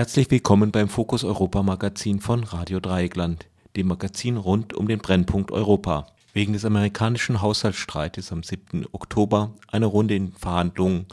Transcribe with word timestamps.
Herzlich 0.00 0.30
willkommen 0.30 0.72
beim 0.72 0.88
Fokus 0.88 1.24
Europa 1.24 1.62
Magazin 1.62 2.20
von 2.20 2.42
Radio 2.42 2.80
Dreieckland, 2.80 3.48
dem 3.76 3.88
Magazin 3.88 4.38
rund 4.38 4.72
um 4.72 4.88
den 4.88 5.00
Brennpunkt 5.00 5.52
Europa. 5.52 6.06
Wegen 6.32 6.54
des 6.54 6.64
amerikanischen 6.64 7.42
Haushaltsstreites 7.42 8.32
am 8.32 8.42
7. 8.42 8.86
Oktober 8.92 9.52
eine 9.68 9.84
Runde 9.84 10.14
in 10.14 10.32
Verhandlungen 10.32 11.04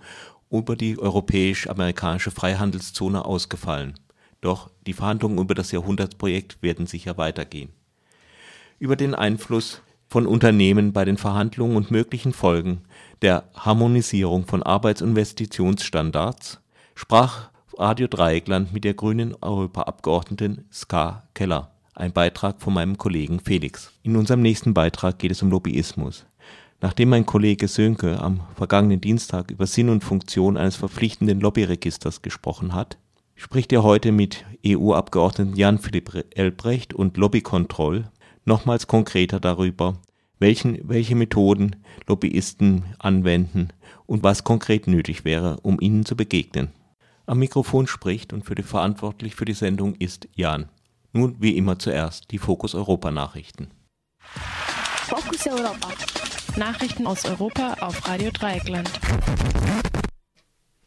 über 0.49 0.77
die 0.77 0.97
europäisch-amerikanische 0.97 2.31
Freihandelszone 2.31 3.25
ausgefallen. 3.25 3.95
Doch 4.39 4.69
die 4.85 4.93
Verhandlungen 4.93 5.39
über 5.39 5.53
das 5.53 5.73
Jahrhundertprojekt 5.73 6.63
werden 6.63 6.87
sicher 6.87 7.17
weitergehen. 7.17 7.73
Über 8.79 8.95
den 8.95 9.13
Einfluss 9.13 9.81
von 10.07 10.25
Unternehmen 10.25 10.93
bei 10.93 11.03
den 11.03 11.17
Verhandlungen 11.17 11.75
und 11.75 11.91
möglichen 11.91 12.31
Folgen 12.31 12.83
der 13.21 13.49
Harmonisierung 13.53 14.45
von 14.45 14.63
Arbeits- 14.63 15.01
und 15.01 15.09
Investitionsstandards 15.09 16.61
sprach 16.95 17.49
Radio 17.79 18.07
Dreieckland 18.07 18.73
mit 18.73 18.85
der 18.85 18.95
grünen 18.95 19.35
Europaabgeordneten 19.39 20.65
Ska 20.73 21.27
Keller. 21.35 21.75
Ein 21.93 22.11
Beitrag 22.11 22.59
von 22.59 22.73
meinem 22.73 22.97
Kollegen 22.97 23.39
Felix. 23.39 23.93
In 24.01 24.15
unserem 24.15 24.41
nächsten 24.41 24.73
Beitrag 24.73 25.19
geht 25.19 25.29
es 25.29 25.43
um 25.43 25.51
Lobbyismus. 25.51 26.25
Nachdem 26.81 27.09
mein 27.09 27.27
Kollege 27.27 27.67
Sönke 27.67 28.19
am 28.19 28.39
vergangenen 28.55 28.99
Dienstag 28.99 29.51
über 29.51 29.67
Sinn 29.67 29.89
und 29.89 30.03
Funktion 30.03 30.57
eines 30.57 30.75
verpflichtenden 30.75 31.39
Lobbyregisters 31.39 32.23
gesprochen 32.23 32.73
hat, 32.73 32.97
spricht 33.35 33.71
er 33.71 33.83
heute 33.83 34.11
mit 34.11 34.43
EU-Abgeordneten 34.65 35.55
Jan-Philipp 35.55 36.33
Elbrecht 36.35 36.95
und 36.95 37.15
Lobbykontroll 37.17 38.09
nochmals 38.43 38.87
konkreter 38.87 39.39
darüber, 39.39 39.99
welchen, 40.39 40.79
welche 40.89 41.15
Methoden 41.15 41.75
Lobbyisten 42.07 42.85
anwenden 42.97 43.67
und 44.07 44.23
was 44.23 44.43
konkret 44.43 44.87
nötig 44.87 45.25
wäre, 45.25 45.59
um 45.61 45.79
ihnen 45.79 46.05
zu 46.05 46.15
begegnen. 46.15 46.69
Am 47.29 47.39
Mikrofon 47.39 47.87
spricht 47.87 48.31
und 48.31 48.45
für 48.45 48.55
die 48.55 48.63
verantwortlich 48.63 49.35
für 49.35 49.43
die 49.43 49.53
Sendung 49.53 49.95
ist 49.95 50.29
Jan. 50.33 50.69
Nun 51.11 51.35
wie 51.39 51.57
immer 51.57 51.77
zuerst 51.77 52.31
die 52.31 52.37
Fokus 52.37 52.73
Europa 52.73 53.11
Nachrichten. 53.11 53.67
Focus 54.23 55.45
Europa. 55.45 55.89
Nachrichten 56.55 57.05
aus 57.05 57.25
Europa 57.25 57.75
auf 57.81 58.07
Radio 58.07 58.31
Dreieckland. 58.31 58.89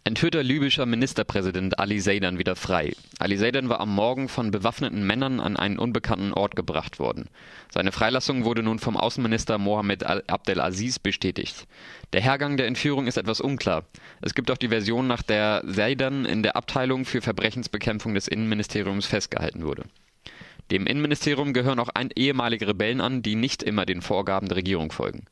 Entführter 0.03 0.43
libyscher 0.43 0.87
Ministerpräsident 0.87 1.79
Ali 1.79 2.01
Seidan 2.01 2.39
wieder 2.39 2.57
frei. 2.57 2.95
Ali 3.19 3.37
Seidan 3.37 3.69
war 3.69 3.81
am 3.81 3.95
Morgen 3.95 4.31
von 4.31 4.51
bewaffneten 4.51 5.07
Männern 5.07 5.41
an 5.41 5.59
einen 5.59 5.79
unbekannten 5.79 6.33
Ort 6.33 6.57
gebracht 6.57 6.99
worden. 6.99 7.29
Seine 7.71 7.93
Freilassung 7.93 8.47
wurde 8.47 8.63
nun 8.63 8.79
vom 8.79 8.97
Außenminister 8.97 9.59
Mohammed 9.59 10.05
Abdelaziz 10.05 10.99
bestätigt. 10.99 11.67
Der 12.15 12.23
Hergang 12.23 12.57
der 12.57 12.67
Entführung 12.67 13.07
ist 13.07 13.19
etwas 13.19 13.43
unklar. 13.43 13.85
Es 14.23 14.35
gibt 14.35 14.51
auch 14.51 14.57
die 14.57 14.69
Version, 14.69 15.07
nach 15.07 15.23
der 15.23 15.63
Seidan 15.67 16.25
in 16.25 16.43
der 16.43 16.57
Abteilung 16.57 17.05
für 17.05 17.21
Verbrechensbekämpfung 17.21 18.15
des 18.15 18.27
Innenministeriums 18.27 19.05
festgehalten 19.05 19.65
wurde. 19.65 19.85
Dem 20.71 20.87
Innenministerium 20.87 21.53
gehören 21.53 21.79
auch 21.79 21.91
ehemalige 22.17 22.69
Rebellen 22.69 23.03
an, 23.03 23.21
die 23.21 23.35
nicht 23.35 23.63
immer 23.63 23.85
den 23.85 24.01
Vorgaben 24.01 24.49
der 24.49 24.57
Regierung 24.57 24.93
folgen. 24.93 25.27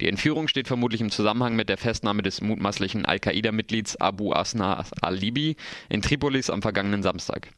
Die 0.00 0.08
Entführung 0.08 0.46
steht 0.46 0.68
vermutlich 0.68 1.00
im 1.00 1.10
Zusammenhang 1.10 1.56
mit 1.56 1.68
der 1.68 1.76
Festnahme 1.76 2.22
des 2.22 2.40
mutmaßlichen 2.40 3.04
Al-Qaida-Mitglieds 3.04 3.96
Abu 3.96 4.32
Asna 4.32 4.84
al-Libi 5.00 5.56
in 5.88 6.02
Tripolis 6.02 6.50
am 6.50 6.62
vergangenen 6.62 7.02
Samstag. 7.02 7.48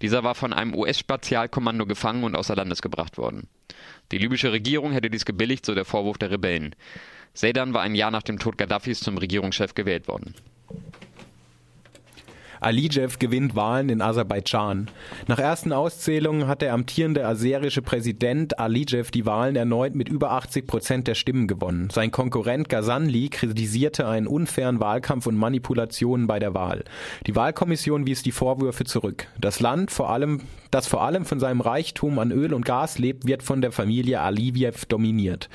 Dieser 0.00 0.22
war 0.22 0.36
von 0.36 0.52
einem 0.52 0.76
US-Spezialkommando 0.76 1.86
gefangen 1.86 2.22
und 2.22 2.36
außer 2.36 2.54
Landes 2.54 2.82
gebracht 2.82 3.18
worden. 3.18 3.48
Die 4.12 4.18
libysche 4.18 4.52
Regierung 4.52 4.92
hätte 4.92 5.10
dies 5.10 5.24
gebilligt, 5.24 5.66
so 5.66 5.74
der 5.74 5.84
Vorwurf 5.84 6.18
der 6.18 6.30
Rebellen. 6.30 6.76
Sedan 7.34 7.74
war 7.74 7.82
ein 7.82 7.96
Jahr 7.96 8.12
nach 8.12 8.22
dem 8.22 8.38
Tod 8.38 8.58
Gaddafis 8.58 9.00
zum 9.00 9.18
Regierungschef 9.18 9.74
gewählt 9.74 10.06
worden. 10.06 10.34
Alijev 12.60 13.18
gewinnt 13.18 13.54
Wahlen 13.54 13.88
in 13.88 14.00
Aserbaidschan. 14.00 14.88
Nach 15.26 15.38
ersten 15.38 15.72
Auszählungen 15.72 16.46
hat 16.46 16.62
der 16.62 16.72
amtierende 16.72 17.26
aserische 17.26 17.82
Präsident 17.82 18.58
Alijev 18.58 19.10
die 19.10 19.26
Wahlen 19.26 19.56
erneut 19.56 19.94
mit 19.94 20.08
über 20.08 20.32
80 20.32 20.66
Prozent 20.66 21.08
der 21.08 21.14
Stimmen 21.14 21.46
gewonnen. 21.46 21.90
Sein 21.90 22.10
Konkurrent 22.10 22.68
Gazanli 22.68 23.28
kritisierte 23.28 24.06
einen 24.06 24.26
unfairen 24.26 24.80
Wahlkampf 24.80 25.26
und 25.26 25.36
Manipulationen 25.36 26.26
bei 26.26 26.38
der 26.38 26.54
Wahl. 26.54 26.84
Die 27.26 27.36
Wahlkommission 27.36 28.06
wies 28.06 28.22
die 28.22 28.32
Vorwürfe 28.32 28.84
zurück. 28.84 29.26
Das 29.40 29.60
Land, 29.60 29.90
vor 29.90 30.10
allem, 30.10 30.40
das 30.70 30.86
vor 30.86 31.02
allem 31.02 31.24
von 31.24 31.40
seinem 31.40 31.60
Reichtum 31.60 32.18
an 32.18 32.30
Öl 32.30 32.52
und 32.52 32.64
Gas 32.64 32.98
lebt, 32.98 33.26
wird 33.26 33.42
von 33.42 33.60
der 33.60 33.72
Familie 33.72 34.20
Aliviev 34.20 34.86
dominiert. 34.86 35.48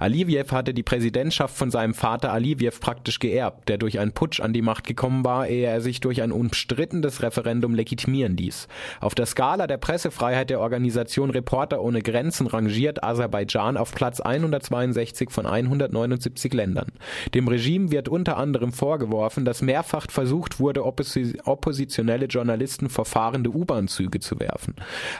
Aliviev 0.00 0.52
hatte 0.52 0.74
die 0.74 0.82
Präsidentschaft 0.82 1.56
von 1.56 1.70
seinem 1.70 1.94
Vater 1.94 2.32
Aliviev 2.32 2.80
praktisch 2.80 3.18
geerbt, 3.18 3.68
der 3.68 3.78
durch 3.78 3.98
einen 3.98 4.12
Putsch 4.12 4.40
an 4.40 4.52
die 4.52 4.62
Macht 4.62 4.86
gekommen 4.86 5.24
war, 5.24 5.48
ehe 5.48 5.66
er 5.66 5.80
sich 5.80 6.00
durch 6.00 6.22
ein 6.22 6.32
umstrittenes 6.32 7.22
Referendum 7.22 7.74
legitimieren 7.74 8.36
ließ. 8.36 8.68
Auf 9.00 9.14
der 9.14 9.26
Skala 9.26 9.66
der 9.66 9.78
Pressefreiheit 9.78 10.50
der 10.50 10.60
Organisation 10.60 11.30
Reporter 11.30 11.80
ohne 11.80 12.02
Grenzen 12.02 12.46
rangiert 12.46 13.02
Aserbaidschan 13.02 13.76
auf 13.76 13.94
Platz 13.94 14.20
162 14.20 15.30
von 15.30 15.46
179 15.46 16.52
Ländern. 16.52 16.92
Dem 17.34 17.48
Regime 17.48 17.90
wird 17.90 18.08
unter 18.08 18.36
anderem 18.36 18.72
vorgeworfen, 18.72 19.44
dass 19.44 19.62
mehrfach 19.62 20.06
versucht 20.10 20.60
wurde, 20.60 20.84
oppositionelle 20.84 22.26
Journalisten 22.26 22.88
vor 22.88 23.04
fahrende 23.04 23.50
U-Bahn-Züge 23.50 24.20
zu 24.20 24.38
werfen. 24.40 24.57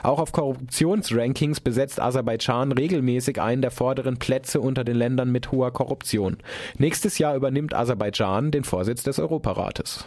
Auch 0.03 0.19
auf 0.19 0.31
Korruptionsrankings 0.31 1.59
besetzt 1.59 1.99
Aserbaidschan 1.99 2.71
regelmäßig 2.71 3.41
einen 3.41 3.61
der 3.61 3.71
vorderen 3.71 4.17
Plätze 4.17 4.61
unter 4.61 4.83
den 4.83 4.95
Ländern 4.95 5.31
mit 5.31 5.51
hoher 5.51 5.71
Korruption. 5.71 6.37
Nächstes 6.77 7.17
Jahr 7.17 7.35
übernimmt 7.35 7.73
Aserbaidschan 7.73 8.51
den 8.51 8.63
Vorsitz 8.63 9.03
des 9.03 9.19
Europarates. 9.19 10.05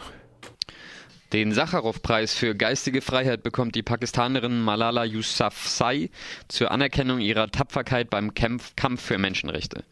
Den 1.32 1.52
Sacharow-Preis 1.52 2.34
für 2.34 2.54
geistige 2.54 3.00
Freiheit 3.00 3.42
bekommt 3.42 3.74
die 3.74 3.82
Pakistanerin 3.82 4.60
Malala 4.60 5.04
Yousafzai 5.04 6.10
zur 6.48 6.70
Anerkennung 6.70 7.20
ihrer 7.20 7.50
Tapferkeit 7.50 8.10
beim 8.10 8.34
Kampf, 8.34 8.76
Kampf 8.76 9.00
für 9.00 9.16
Menschenrechte. 9.16 9.84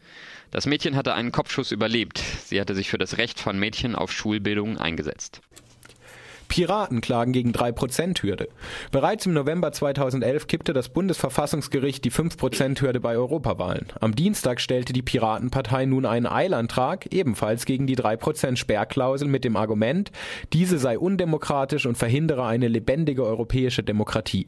Das 0.51 0.67
Mädchen 0.67 0.95
hatte 0.95 1.15
einen 1.15 1.31
Kopfschuss 1.31 1.71
überlebt. 1.71 2.19
Sie 2.45 2.61
hatte 2.61 2.75
sich 2.75 2.91
für 2.91 2.99
das 2.99 3.17
Recht 3.17 3.39
von 3.39 3.57
Mädchen 3.57 3.95
auf 3.95 4.11
Schulbildung 4.11 4.77
eingesetzt. 4.77 5.41
Piraten 6.51 6.99
klagen 6.99 7.31
gegen 7.31 7.53
3%-Hürde. 7.53 8.49
Bereits 8.91 9.25
im 9.25 9.31
November 9.31 9.71
2011 9.71 10.47
kippte 10.47 10.73
das 10.73 10.89
Bundesverfassungsgericht 10.89 12.03
die 12.03 12.11
5%-Hürde 12.11 12.99
bei 12.99 13.15
Europawahlen. 13.15 13.87
Am 14.01 14.13
Dienstag 14.13 14.59
stellte 14.59 14.91
die 14.91 15.01
Piratenpartei 15.01 15.85
nun 15.85 16.05
einen 16.05 16.25
Eilantrag, 16.25 17.07
ebenfalls 17.13 17.63
gegen 17.65 17.87
die 17.87 17.95
3%-Sperrklausel 17.95 19.29
mit 19.29 19.45
dem 19.45 19.55
Argument, 19.55 20.11
diese 20.51 20.77
sei 20.77 20.99
undemokratisch 20.99 21.85
und 21.85 21.97
verhindere 21.97 22.45
eine 22.45 22.67
lebendige 22.67 23.23
europäische 23.23 23.81
Demokratie. 23.81 24.47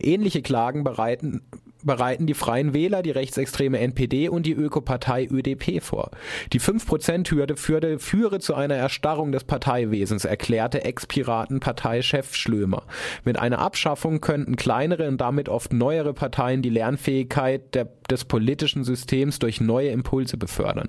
Ähnliche 0.00 0.40
Klagen 0.40 0.84
bereiten 0.84 1.42
bereiten 1.82 2.26
die 2.26 2.34
Freien 2.34 2.74
Wähler, 2.74 3.02
die 3.02 3.10
rechtsextreme 3.10 3.78
NPD 3.78 4.28
und 4.28 4.46
die 4.46 4.52
Ökopartei 4.52 5.28
ÖDP 5.30 5.82
vor. 5.82 6.10
Die 6.52 6.60
5%-Hürde 6.60 7.56
führe, 7.56 7.98
führe 7.98 8.38
zu 8.40 8.54
einer 8.54 8.74
Erstarrung 8.74 9.32
des 9.32 9.44
Parteiwesens, 9.44 10.24
erklärte 10.24 10.84
Ex-Piraten-Parteichef 10.84 12.34
Schlömer. 12.34 12.84
Mit 13.24 13.38
einer 13.38 13.58
Abschaffung 13.58 14.20
könnten 14.20 14.56
kleinere 14.56 15.08
und 15.08 15.20
damit 15.20 15.48
oft 15.48 15.72
neuere 15.72 16.14
Parteien 16.14 16.62
die 16.62 16.70
Lernfähigkeit 16.70 17.74
der, 17.74 17.88
des 18.10 18.24
politischen 18.24 18.84
Systems 18.84 19.38
durch 19.38 19.60
neue 19.60 19.88
Impulse 19.88 20.36
befördern. 20.36 20.88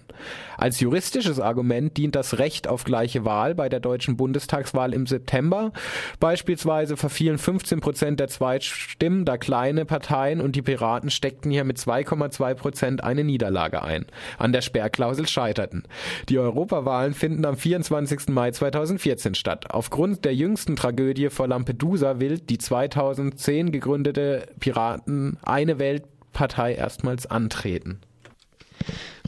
Als 0.57 0.80
juristisches 0.80 1.39
Argument 1.39 1.98
dient 1.98 2.16
das 2.16 2.38
Recht 2.38 2.68
auf 2.68 2.84
gleiche 2.84 3.25
Wahl 3.25 3.56
bei 3.56 3.69
der 3.69 3.80
deutschen 3.80 4.18
Bundestagswahl 4.18 4.94
im 4.94 5.07
September. 5.07 5.72
Beispielsweise 6.19 6.98
verfielen 6.98 7.38
15 7.38 7.80
Prozent 7.80 8.19
der 8.19 8.28
Zweitstimmen, 8.28 9.25
da 9.25 9.38
kleine 9.38 9.86
Parteien 9.86 10.42
und 10.42 10.56
die 10.56 10.62
Piraten 10.62 10.83
Piraten 10.84 11.10
steckten 11.10 11.50
hier 11.50 11.64
mit 11.64 11.78
2,2 11.78 12.56
Prozent 12.56 13.04
eine 13.06 13.24
Niederlage 13.24 13.84
ein. 13.84 14.06
An 14.38 14.52
der 14.52 14.60
Sperrklausel 14.60 15.30
scheiterten. 15.30 15.84
Die 16.28 16.38
Europawahlen 16.38 17.14
finden 17.14 17.46
am 17.46 17.56
24. 17.56 18.28
Mai 18.28 18.52
2014 18.52 19.34
statt. 19.34 19.72
Aufgrund 19.72 20.26
der 20.26 20.36
jüngsten 20.36 20.76
Tragödie 20.76 21.30
vor 21.30 21.48
Lampedusa 21.48 22.20
will 22.20 22.38
die 22.38 22.58
2010 22.58 23.72
gegründete 23.72 24.50
Piraten 24.60 25.38
eine 25.44 25.80
Weltpartei 25.80 26.74
erstmals 26.74 27.28
antreten. 27.28 28.02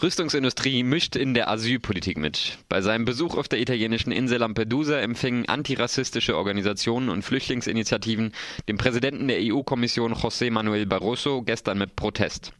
Rüstungsindustrie 0.01 0.83
mischt 0.83 1.15
in 1.15 1.33
der 1.33 1.49
Asylpolitik 1.49 2.17
mit. 2.17 2.57
Bei 2.69 2.81
seinem 2.81 3.05
Besuch 3.05 3.37
auf 3.37 3.47
der 3.47 3.59
italienischen 3.59 4.11
Insel 4.11 4.39
Lampedusa 4.39 4.99
empfingen 4.99 5.47
antirassistische 5.47 6.37
Organisationen 6.37 7.09
und 7.09 7.23
Flüchtlingsinitiativen 7.23 8.33
den 8.67 8.77
Präsidenten 8.77 9.27
der 9.27 9.39
EU-Kommission 9.41 10.13
José 10.13 10.51
Manuel 10.51 10.85
Barroso 10.85 11.41
gestern 11.41 11.77
mit 11.77 11.95
Protest. 11.95 12.53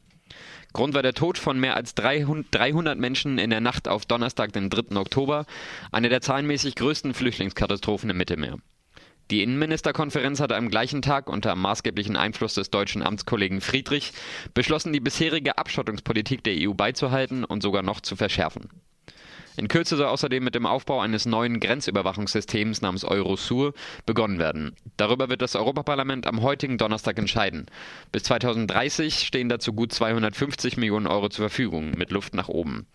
Grund 0.74 0.94
war 0.94 1.04
der 1.04 1.14
Tod 1.14 1.38
von 1.38 1.58
mehr 1.58 1.78
als 1.78 1.96
300 1.96 2.98
Menschen 3.00 3.38
in 3.38 3.50
der 3.50 3.62
Nacht 3.62 3.88
auf 3.88 4.06
Donnerstag, 4.06 4.52
den 4.52 4.70
3. 4.70 4.98
Oktober, 4.98 5.46
eine 5.92 6.10
der 6.10 6.20
zahlenmäßig 6.20 6.76
größten 6.76 7.14
Flüchtlingskatastrophen 7.14 8.10
im 8.10 8.18
Mittelmeer. 8.18 8.58
Die 9.32 9.42
Innenministerkonferenz 9.42 10.40
hatte 10.40 10.56
am 10.56 10.70
gleichen 10.70 11.02
Tag 11.02 11.30
unter 11.30 11.56
maßgeblichen 11.56 12.16
Einfluss 12.16 12.54
des 12.54 12.70
deutschen 12.70 13.02
Amtskollegen 13.02 13.60
Friedrich 13.60 14.14
beschlossen, 14.54 14.94
die 14.94 15.00
bisherige 15.00 15.58
Abschottungspolitik 15.58 16.44
der 16.44 16.56
EU 16.58 16.74
beizuhalten 16.74 17.44
und 17.44 17.64
sogar 17.64 17.82
noch 17.82 18.02
zu 18.02 18.16
verschärfen. 18.16 18.70
In 19.58 19.68
Kürze 19.68 19.96
soll 19.96 20.08
außerdem 20.08 20.44
mit 20.44 20.54
dem 20.54 20.66
Aufbau 20.66 21.00
eines 21.00 21.26
neuen 21.26 21.60
Grenzüberwachungssystems 21.60 22.82
namens 22.82 23.06
Eurosur 23.06 23.74
begonnen 24.06 24.38
werden. 24.38 24.76
Darüber 24.98 25.30
wird 25.30 25.42
das 25.42 25.56
Europaparlament 25.56 26.28
am 26.28 26.42
heutigen 26.42 26.78
Donnerstag 26.78 27.18
entscheiden. 27.18 27.66
Bis 28.12 28.24
2030 28.24 29.22
stehen 29.22 29.50
dazu 29.50 29.74
gut 29.74 29.94
250 29.94 30.78
Millionen 30.78 31.08
Euro 31.08 31.30
zur 31.30 31.50
Verfügung, 31.50 31.92
mit 31.98 32.12
Luft 32.12 32.36
nach 32.36 32.50
oben. 32.50 32.86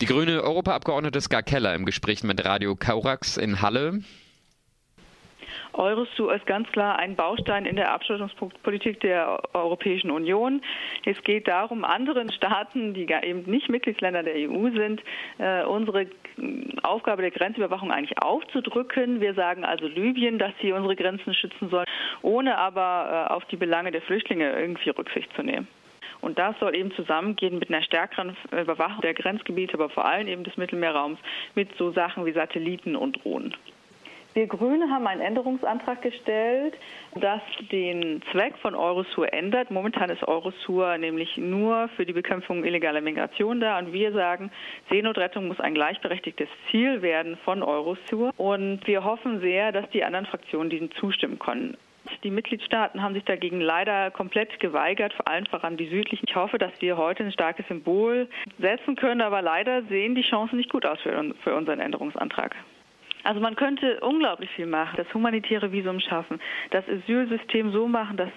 Die 0.00 0.06
grüne 0.06 0.42
Europaabgeordnete 0.42 1.20
Ska 1.20 1.42
Keller 1.42 1.74
im 1.74 1.84
Gespräch 1.84 2.22
mit 2.22 2.44
Radio 2.44 2.76
Kaurax 2.76 3.36
in 3.36 3.62
Halle 3.62 4.02
Eurosur 5.74 6.34
ist 6.34 6.46
ganz 6.46 6.70
klar 6.72 6.98
ein 6.98 7.16
Baustein 7.16 7.66
in 7.66 7.76
der 7.76 7.92
Abschottungspolitik 7.92 9.00
der 9.00 9.40
Europäischen 9.54 10.10
Union. 10.10 10.62
Es 11.04 11.22
geht 11.24 11.48
darum, 11.48 11.84
anderen 11.84 12.30
Staaten, 12.32 12.94
die 12.94 13.06
eben 13.22 13.42
nicht 13.50 13.68
Mitgliedsländer 13.68 14.22
der 14.22 14.34
EU 14.34 14.70
sind, 14.70 15.02
äh, 15.38 15.64
unsere 15.64 16.06
Aufgabe 16.82 17.22
der 17.22 17.30
Grenzüberwachung 17.30 17.90
eigentlich 17.90 18.18
aufzudrücken. 18.22 19.20
Wir 19.20 19.34
sagen 19.34 19.64
also 19.64 19.86
Libyen, 19.86 20.38
dass 20.38 20.52
sie 20.60 20.72
unsere 20.72 20.96
Grenzen 20.96 21.34
schützen 21.34 21.70
soll, 21.70 21.84
ohne 22.22 22.58
aber 22.58 23.28
äh, 23.28 23.32
auf 23.32 23.44
die 23.46 23.56
Belange 23.56 23.90
der 23.90 24.02
Flüchtlinge 24.02 24.52
irgendwie 24.52 24.90
Rücksicht 24.90 25.32
zu 25.34 25.42
nehmen. 25.42 25.68
Und 26.20 26.38
das 26.38 26.56
soll 26.60 26.76
eben 26.76 26.92
zusammengehen 26.92 27.58
mit 27.58 27.68
einer 27.68 27.82
stärkeren 27.82 28.36
Überwachung 28.52 29.00
der 29.00 29.12
Grenzgebiete, 29.14 29.74
aber 29.74 29.90
vor 29.90 30.04
allem 30.04 30.28
eben 30.28 30.44
des 30.44 30.56
Mittelmeerraums 30.56 31.18
mit 31.54 31.76
so 31.76 31.90
Sachen 31.90 32.24
wie 32.24 32.32
Satelliten 32.32 32.94
und 32.94 33.24
Drohnen. 33.24 33.54
Wir 34.34 34.46
Grüne 34.46 34.88
haben 34.88 35.06
einen 35.06 35.20
Änderungsantrag 35.20 36.00
gestellt, 36.00 36.74
das 37.14 37.42
den 37.70 38.22
Zweck 38.32 38.56
von 38.62 38.74
Eurosur 38.74 39.30
ändert. 39.30 39.70
Momentan 39.70 40.08
ist 40.08 40.26
Eurosur 40.26 40.96
nämlich 40.96 41.36
nur 41.36 41.88
für 41.96 42.06
die 42.06 42.14
Bekämpfung 42.14 42.64
illegaler 42.64 43.02
Migration 43.02 43.60
da 43.60 43.78
und 43.78 43.92
wir 43.92 44.12
sagen, 44.12 44.50
Seenotrettung 44.88 45.48
muss 45.48 45.60
ein 45.60 45.74
gleichberechtigtes 45.74 46.48
Ziel 46.70 47.02
werden 47.02 47.36
von 47.44 47.62
Eurosur 47.62 48.32
und 48.38 48.86
wir 48.86 49.04
hoffen 49.04 49.40
sehr, 49.40 49.70
dass 49.70 49.88
die 49.90 50.02
anderen 50.02 50.24
Fraktionen 50.24 50.70
diesem 50.70 50.90
zustimmen 50.92 51.38
können. 51.38 51.76
Die 52.24 52.30
Mitgliedstaaten 52.30 53.02
haben 53.02 53.14
sich 53.14 53.24
dagegen 53.24 53.60
leider 53.60 54.10
komplett 54.10 54.58
geweigert, 54.60 55.12
vor 55.12 55.28
allem 55.28 55.46
voran 55.46 55.76
die 55.76 55.88
südlichen. 55.88 56.24
Ich 56.26 56.36
hoffe, 56.36 56.56
dass 56.56 56.72
wir 56.80 56.96
heute 56.96 57.24
ein 57.24 57.32
starkes 57.32 57.66
Symbol 57.68 58.28
setzen 58.58 58.96
können, 58.96 59.20
aber 59.20 59.42
leider 59.42 59.82
sehen 59.84 60.14
die 60.14 60.22
Chancen 60.22 60.56
nicht 60.56 60.70
gut 60.70 60.86
aus 60.86 60.98
für, 61.00 61.54
unseren 61.54 61.80
Änderungsantrag. 61.80 62.56
Also 63.24 63.40
man 63.40 63.56
könnte 63.56 64.00
unglaublich 64.00 64.50
viel 64.50 64.66
machen, 64.66 64.96
das 64.96 65.12
humanitäre 65.14 65.72
Visum 65.72 66.00
schaffen, 66.00 66.40
das 66.70 66.84
Asylsystem 66.88 67.72
so 67.72 67.86
machen, 67.86 68.16
dass 68.16 68.30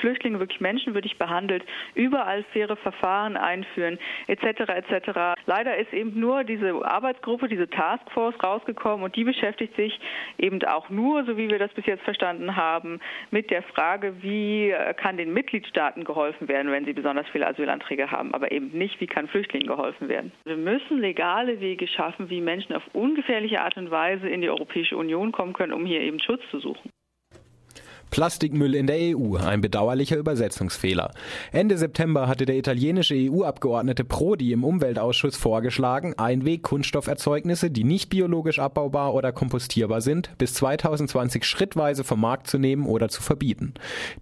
Flüchtlinge 0.00 0.38
wirklich 0.40 0.60
menschenwürdig 0.60 1.16
behandelt, 1.18 1.64
überall 1.94 2.42
faire 2.52 2.76
Verfahren 2.76 3.36
einführen, 3.36 3.98
etc. 4.26 4.60
etc. 4.68 5.40
Leider 5.46 5.76
ist 5.76 5.92
eben 5.92 6.18
nur 6.18 6.44
diese 6.44 6.72
Arbeitsgruppe, 6.84 7.48
diese 7.48 7.68
Taskforce 7.68 8.34
rausgekommen 8.42 9.04
und 9.04 9.14
die 9.16 9.24
beschäftigt 9.24 9.76
sich 9.76 9.98
eben 10.38 10.62
auch 10.64 10.90
nur, 10.90 11.24
so 11.24 11.36
wie 11.36 11.48
wir 11.48 11.58
das 11.58 11.72
bis 11.72 11.86
jetzt 11.86 12.02
verstanden 12.02 12.56
haben, 12.56 13.00
mit 13.30 13.50
der 13.50 13.62
Frage, 13.62 14.14
wie 14.22 14.70
äh, 14.70 14.94
kann 14.94 15.16
den 15.16 15.32
Mitgliedstaaten 15.32 16.04
geholfen 16.04 16.48
werden, 16.48 16.72
wenn 16.72 16.84
sie 16.84 16.92
besonders 16.92 17.26
viele 17.28 17.46
Asylanträge 17.46 18.10
haben, 18.10 18.34
aber 18.34 18.50
eben 18.52 18.70
nicht, 18.76 19.00
wie 19.00 19.06
kann 19.06 19.28
Flüchtlingen 19.28 19.68
geholfen 19.68 20.08
werden. 20.08 20.32
Wir 20.44 20.56
müssen 20.56 20.98
legale 21.00 21.60
Wege 21.60 21.86
schaffen, 21.86 22.28
wie 22.30 22.40
Menschen 22.40 22.74
auf 22.74 22.82
ungefährliche 22.92 23.60
Art 23.60 23.76
und 23.76 23.90
Weise 23.90 24.31
in 24.32 24.40
die 24.40 24.48
Europäische 24.48 24.96
Union 24.96 25.32
kommen 25.32 25.52
können, 25.52 25.72
um 25.72 25.86
hier 25.86 26.00
eben 26.00 26.20
Schutz 26.20 26.42
zu 26.50 26.58
suchen. 26.60 26.90
Plastikmüll 28.12 28.74
in 28.74 28.86
der 28.86 29.16
EU, 29.16 29.36
ein 29.36 29.62
bedauerlicher 29.62 30.18
Übersetzungsfehler. 30.18 31.12
Ende 31.50 31.78
September 31.78 32.28
hatte 32.28 32.44
der 32.44 32.58
italienische 32.58 33.14
EU-Abgeordnete 33.16 34.04
Prodi 34.04 34.52
im 34.52 34.64
Umweltausschuss 34.64 35.34
vorgeschlagen, 35.34 36.12
Einweg-Kunststofferzeugnisse, 36.18 37.70
die 37.70 37.84
nicht 37.84 38.10
biologisch 38.10 38.58
abbaubar 38.58 39.14
oder 39.14 39.32
kompostierbar 39.32 40.02
sind, 40.02 40.30
bis 40.36 40.52
2020 40.52 41.46
schrittweise 41.46 42.04
vom 42.04 42.20
Markt 42.20 42.48
zu 42.48 42.58
nehmen 42.58 42.84
oder 42.84 43.08
zu 43.08 43.22
verbieten. 43.22 43.72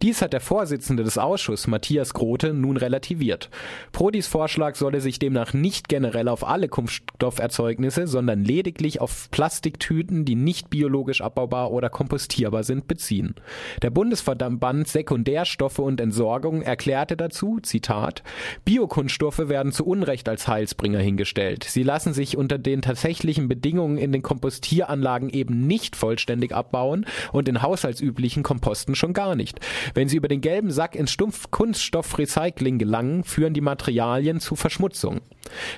Dies 0.02 0.22
hat 0.22 0.34
der 0.34 0.40
Vorsitzende 0.40 1.02
des 1.02 1.19
Ausschusses, 1.19 1.66
Matthias 1.66 2.14
Grote, 2.14 2.54
nun 2.54 2.76
relativiert. 2.76 3.50
Prodis 3.90 4.28
Vorschlag 4.28 4.76
solle 4.76 5.00
sich 5.00 5.19
demnach 5.19 5.52
nicht 5.52 5.88
generell 5.88 6.28
auf 6.28 6.46
alle 6.46 6.69
Kunststofferzeugnisse, 6.69 8.06
sondern 8.06 8.44
lediglich 8.44 9.00
auf 9.00 9.28
Plastiktüten, 9.32 10.25
die 10.25 10.37
nicht 10.37 10.70
biologisch 10.70 11.22
abbaubar 11.22 11.72
oder 11.72 11.90
kompostierbar 11.90 12.62
sind, 12.62 12.87
beziehen. 12.87 13.34
Der 13.82 13.91
Bundesverband 13.91 14.88
Sekundärstoffe 14.88 15.79
und 15.79 16.00
Entsorgung 16.00 16.61
erklärte 16.61 17.17
dazu, 17.17 17.61
Zitat, 17.62 18.23
Biokunststoffe 18.65 19.49
werden 19.49 19.73
zu 19.73 19.87
Unrecht 19.87 20.29
als 20.29 20.49
Heilsbringer 20.49 20.99
hingestellt. 20.99 21.65
Sie 21.65 21.82
lassen 21.82 22.12
sich 22.12 22.37
unter 22.37 22.59
den 22.59 22.82
tatsächlichen 22.82 23.49
Bedingungen 23.49 23.97
in 23.97 24.12
den 24.12 24.23
Kompostieranlagen 24.23 25.31
eben 25.31 25.67
nicht 25.67 25.97
vollständig 25.97 26.55
abbauen 26.55 27.06
und 27.32 27.49
in 27.49 27.62
haushaltsüblichen 27.62 28.43
Komposten 28.43 28.94
schon 28.94 29.15
gar 29.15 29.35
nicht. 29.35 29.61
Wenn 29.94 30.09
sie 30.09 30.17
über 30.19 30.29
den 30.29 30.43
gelben 30.43 30.71
Sack 30.71 30.94
ins 30.94 31.12
Stumpfkunststoffrecycling 31.12 32.79
gelangen, 32.79 33.25
führen 33.25 33.55
die 33.55 33.61
Materialien 33.61 34.41
zu 34.41 34.56
Verschmutzung. 34.56 35.21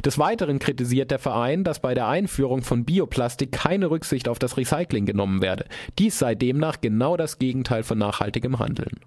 Des 0.05 0.19
Weiteren 0.19 0.59
kritisiert 0.59 1.11
der 1.11 1.19
Verein, 1.19 1.65
dass 1.65 1.81
bei 1.81 1.95
der 1.95 2.09
Einführung 2.09 2.63
von 2.63 2.85
Bioplastik 2.85 3.53
keine 3.53 3.91
Rücksicht 3.91 4.29
auf 4.29 4.39
das 4.39 4.57
Recycling 4.57 5.07
genommen 5.07 5.41
werde. 5.41 5.65
Dies 5.99 6.19
sei 6.19 6.35
demnach 6.35 6.81
genau 6.81 7.17
das 7.17 7.39
Gegenteil 7.39 7.83
von 7.83 7.92
nachhaltigem 7.95 8.59
Handeln. 8.59 9.01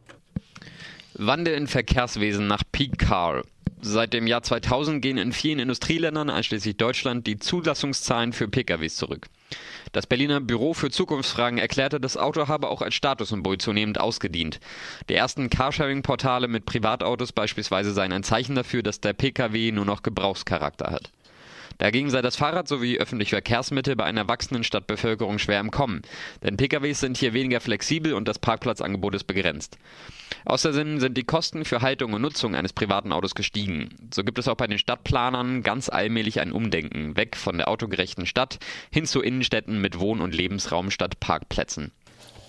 Wandel 1.14 1.54
in 1.54 1.68
Verkehrswesen 1.68 2.48
nach 2.48 2.64
Peak 2.72 2.98
Car. 2.98 3.44
Seit 3.82 4.14
dem 4.14 4.26
Jahr 4.26 4.42
2000 4.42 5.02
gehen 5.02 5.18
in 5.18 5.32
vielen 5.32 5.60
Industrieländern, 5.60 6.30
einschließlich 6.30 6.76
Deutschland, 6.76 7.28
die 7.28 7.38
Zulassungszahlen 7.38 8.34
für 8.34 8.48
PKWs 8.48 8.96
zurück. 8.96 9.28
Das 9.92 10.08
Berliner 10.08 10.42
Büro 10.42 10.74
für 10.74 10.90
Zukunftsfragen 10.90 11.60
erklärte, 11.60 12.00
das 12.00 12.18
Auto 12.18 12.48
habe 12.48 12.68
auch 12.68 12.82
als 12.82 12.96
Statussymbol 12.96 13.60
zunehmend 13.60 14.00
ausgedient. 14.00 14.60
Die 15.08 15.14
ersten 15.14 15.50
Carsharing-Portale 15.50 16.48
mit 16.48 16.66
Privatautos 16.66 17.32
beispielsweise 17.32 17.94
seien 17.94 18.12
ein 18.12 18.24
Zeichen 18.24 18.56
dafür, 18.56 18.84
dass 18.84 19.00
der 19.00 19.14
Pkw 19.14 19.72
nur 19.72 19.86
noch 19.86 20.04
Gebrauchscharakter 20.04 20.92
hat. 20.92 21.12
Dagegen 21.78 22.10
sei 22.10 22.22
das 22.22 22.36
Fahrrad 22.36 22.68
sowie 22.68 22.98
öffentliche 22.98 23.36
Verkehrsmittel 23.36 23.96
bei 23.96 24.06
einer 24.06 24.28
wachsenden 24.28 24.64
Stadtbevölkerung 24.64 25.40
schwer 25.40 25.60
im 25.60 25.72
Kommen, 25.72 26.02
denn 26.44 26.58
PKWs 26.58 27.00
sind 27.00 27.18
hier 27.18 27.34
weniger 27.34 27.60
flexibel 27.60 28.14
und 28.14 28.28
das 28.28 28.40
Parkplatzangebot 28.40 29.16
ist 29.16 29.26
begrenzt. 29.26 29.78
Außerdem 30.46 31.00
sind 31.00 31.18
die 31.18 31.24
Kosten 31.24 31.66
für 31.66 31.82
Haltung 31.82 32.14
und 32.14 32.22
Nutzung 32.22 32.56
eines 32.56 32.74
privaten 32.74 33.12
Autos 33.12 33.36
gestiegen. 33.36 33.90
So 34.14 34.24
gibt 34.24 34.40
es 34.40 34.48
auch 34.48 34.56
bei 34.56 34.68
den 34.68 34.78
Stadtplanern 34.78 35.64
ganz 35.64 35.90
allmählich 35.90 36.40
ein 36.40 36.52
Umdenken, 36.52 37.18
weg 37.18 37.36
von 37.36 37.58
der 37.58 37.68
autogerechten 37.68 38.26
Stadt 38.26 38.60
hin 38.92 39.06
zu 39.06 39.22
Innenstädten 39.22 39.82
mit 39.82 40.00
Wohn- 40.00 40.22
und 40.22 40.36
Lebensraum 40.36 40.92
statt 40.92 41.20
Parkplätzen. 41.20 41.92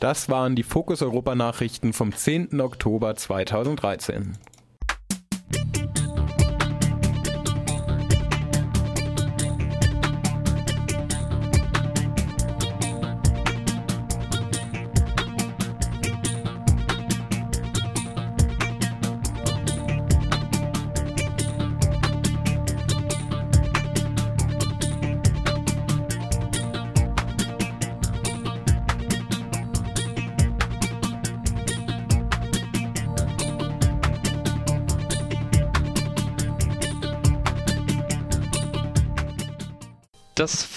Das 0.01 0.29
waren 0.29 0.57
die 0.57 0.63
Fokus 0.63 1.01
Europa 1.01 1.35
Nachrichten 1.35 1.95
vom 1.95 2.13
10. 2.13 2.61
Oktober 2.61 3.17
2013. 3.17 4.37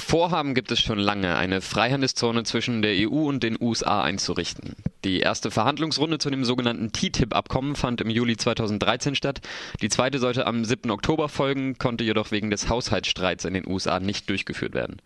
Vorhaben 0.09 0.55
gibt 0.55 0.71
es 0.71 0.79
schon 0.79 0.97
lange, 0.97 1.35
eine 1.35 1.61
Freihandelszone 1.61 2.41
zwischen 2.41 2.81
der 2.81 2.95
EU 2.95 3.27
und 3.29 3.43
den 3.43 3.55
USA 3.61 4.01
einzurichten. 4.01 4.75
Die 5.03 5.19
erste 5.19 5.51
Verhandlungsrunde 5.51 6.17
zu 6.17 6.31
dem 6.31 6.43
sogenannten 6.43 6.91
TTIP-Abkommen 6.91 7.75
fand 7.75 8.01
im 8.01 8.09
Juli 8.09 8.35
2013 8.35 9.13
statt. 9.13 9.41
Die 9.83 9.89
zweite 9.89 10.17
sollte 10.17 10.47
am 10.47 10.65
7. 10.65 10.89
Oktober 10.89 11.29
folgen, 11.29 11.77
konnte 11.77 12.03
jedoch 12.03 12.31
wegen 12.31 12.49
des 12.49 12.69
Haushaltsstreits 12.69 13.45
in 13.45 13.53
den 13.53 13.67
USA 13.67 13.99
nicht 13.99 14.27
durchgeführt 14.31 14.73
werden. 14.73 14.97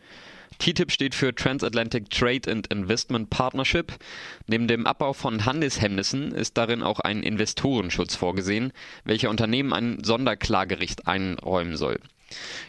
TTIP 0.60 0.90
steht 0.90 1.16
für 1.16 1.36
Transatlantic 1.36 2.10
Trade 2.10 2.50
and 2.50 2.68
Investment 2.68 3.30
Partnership. 3.30 3.92
Neben 4.48 4.70
dem 4.70 4.88
Abbau 4.88 5.12
von 5.12 5.46
Handelshemmnissen 5.46 6.32
ist 6.32 6.58
darin 6.58 6.82
auch 6.82 7.02
ein 7.02 7.24
Investorenschutz 7.24 8.16
vorgesehen, 8.16 8.72
welcher 9.04 9.30
Unternehmen 9.30 9.74
ein 9.74 10.02
Sonderklagericht 10.02 11.08
einräumen 11.08 11.76
soll. 11.76 12.00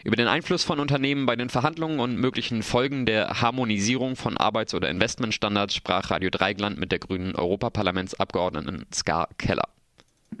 Über 0.03 0.15
den 0.15 0.27
Einfluss 0.27 0.63
von 0.63 0.79
Unternehmen 0.79 1.25
bei 1.25 1.35
den 1.35 1.49
Verhandlungen 1.49 1.99
und 1.99 2.17
möglichen 2.17 2.63
Folgen 2.63 3.05
der 3.05 3.41
Harmonisierung 3.41 4.15
von 4.15 4.37
Arbeits- 4.37 4.73
oder 4.73 4.89
Investmentstandards 4.89 5.75
sprach 5.75 6.11
Radio 6.11 6.29
Dreigland 6.29 6.77
mit 6.79 6.91
der 6.91 6.99
grünen 6.99 7.35
Europaparlamentsabgeordneten 7.35 8.85
Ska 8.93 9.27
Keller. 9.37 9.69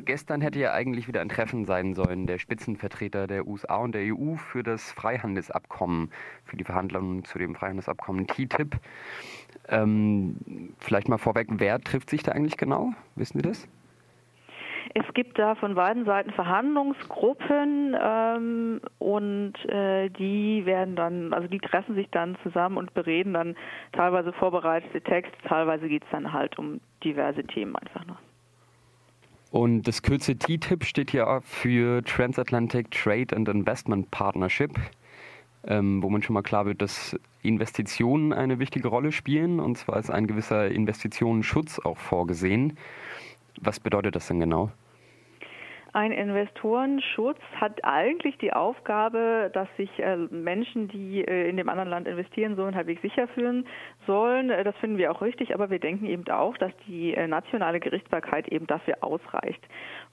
Gestern 0.03 0.41
hätte 0.41 0.59
ja 0.59 0.73
eigentlich 0.73 1.07
wieder 1.07 1.21
ein 1.21 1.29
Treffen 1.29 1.65
sein 1.65 1.93
sollen 1.93 2.27
der 2.27 2.39
Spitzenvertreter 2.39 3.27
der 3.27 3.47
USA 3.47 3.77
und 3.77 3.93
der 3.93 4.13
EU 4.13 4.35
für 4.35 4.63
das 4.63 4.91
Freihandelsabkommen, 4.91 6.11
für 6.43 6.57
die 6.57 6.63
Verhandlungen 6.63 7.23
zu 7.23 7.39
dem 7.39 7.55
Freihandelsabkommen 7.55 8.27
TTIP. 8.27 8.77
Ähm, 9.69 10.73
vielleicht 10.79 11.07
mal 11.07 11.17
vorweg, 11.17 11.47
wer 11.51 11.79
trifft 11.79 12.09
sich 12.09 12.23
da 12.23 12.33
eigentlich 12.33 12.57
genau? 12.57 12.93
Wissen 13.15 13.39
Sie 13.39 13.43
das? 13.43 13.67
Es 14.97 15.13
gibt 15.13 15.37
da 15.37 15.55
von 15.55 15.75
beiden 15.75 16.05
Seiten 16.05 16.31
Verhandlungsgruppen 16.31 17.97
ähm, 18.01 18.79
und 18.97 19.53
äh, 19.65 20.07
die 20.09 20.65
werden 20.65 20.95
dann, 20.95 21.33
also 21.33 21.49
die 21.49 21.59
treffen 21.59 21.95
sich 21.95 22.07
dann 22.11 22.37
zusammen 22.43 22.77
und 22.77 22.93
bereden 22.93 23.33
dann 23.33 23.57
teilweise 23.91 24.31
vorbereitete 24.31 25.01
Texte, 25.01 25.35
teilweise 25.49 25.89
geht 25.89 26.05
es 26.05 26.09
dann 26.11 26.31
halt 26.31 26.57
um 26.57 26.79
diverse 27.03 27.43
Themen 27.43 27.75
einfach 27.75 28.05
noch. 28.05 28.19
Und 29.51 29.85
das 29.85 30.01
Kürzel 30.01 30.37
TTIP 30.37 30.85
steht 30.85 31.11
hier 31.11 31.41
für 31.43 32.01
Transatlantic 32.01 32.89
Trade 32.91 33.35
and 33.35 33.49
Investment 33.49 34.09
Partnership, 34.11 34.79
ähm, 35.67 36.01
wo 36.03 36.09
man 36.09 36.21
schon 36.21 36.35
mal 36.35 36.41
klar 36.41 36.65
wird, 36.65 36.81
dass 36.81 37.19
Investitionen 37.43 38.31
eine 38.31 38.59
wichtige 38.59 38.87
Rolle 38.87 39.11
spielen. 39.11 39.59
Und 39.59 39.77
zwar 39.77 39.99
ist 39.99 40.09
ein 40.09 40.25
gewisser 40.25 40.69
Investitionenschutz 40.71 41.79
auch 41.79 41.97
vorgesehen. 41.97 42.77
Was 43.59 43.81
bedeutet 43.81 44.15
das 44.15 44.27
denn 44.27 44.39
genau? 44.39 44.71
Ein 45.95 46.11
Investorenschutz 46.11 47.39
hat 47.55 47.85
eigentlich 47.85 48.37
die 48.39 48.51
Aufgabe, 48.51 49.49
dass 49.53 49.69
sich 49.77 49.89
äh, 49.97 50.17
Menschen, 50.29 50.89
die 50.89 51.23
äh, 51.23 51.47
in 51.47 51.55
dem 51.55 51.69
anderen 51.69 51.89
Land 51.89 52.05
investieren 52.05 52.57
sollen, 52.57 52.75
halbwegs 52.75 53.01
sicher 53.01 53.29
fühlen 53.29 53.65
sollen. 54.05 54.49
Äh, 54.49 54.65
das 54.65 54.75
finden 54.81 54.97
wir 54.97 55.09
auch 55.09 55.21
richtig, 55.21 55.53
aber 55.53 55.69
wir 55.69 55.79
denken 55.79 56.05
eben 56.05 56.27
auch, 56.27 56.57
dass 56.57 56.73
die 56.85 57.15
nationale 57.27 57.79
Gerichtsbarkeit 57.79 58.49
eben 58.49 58.67
dafür 58.67 58.95
ausreicht. 58.99 59.65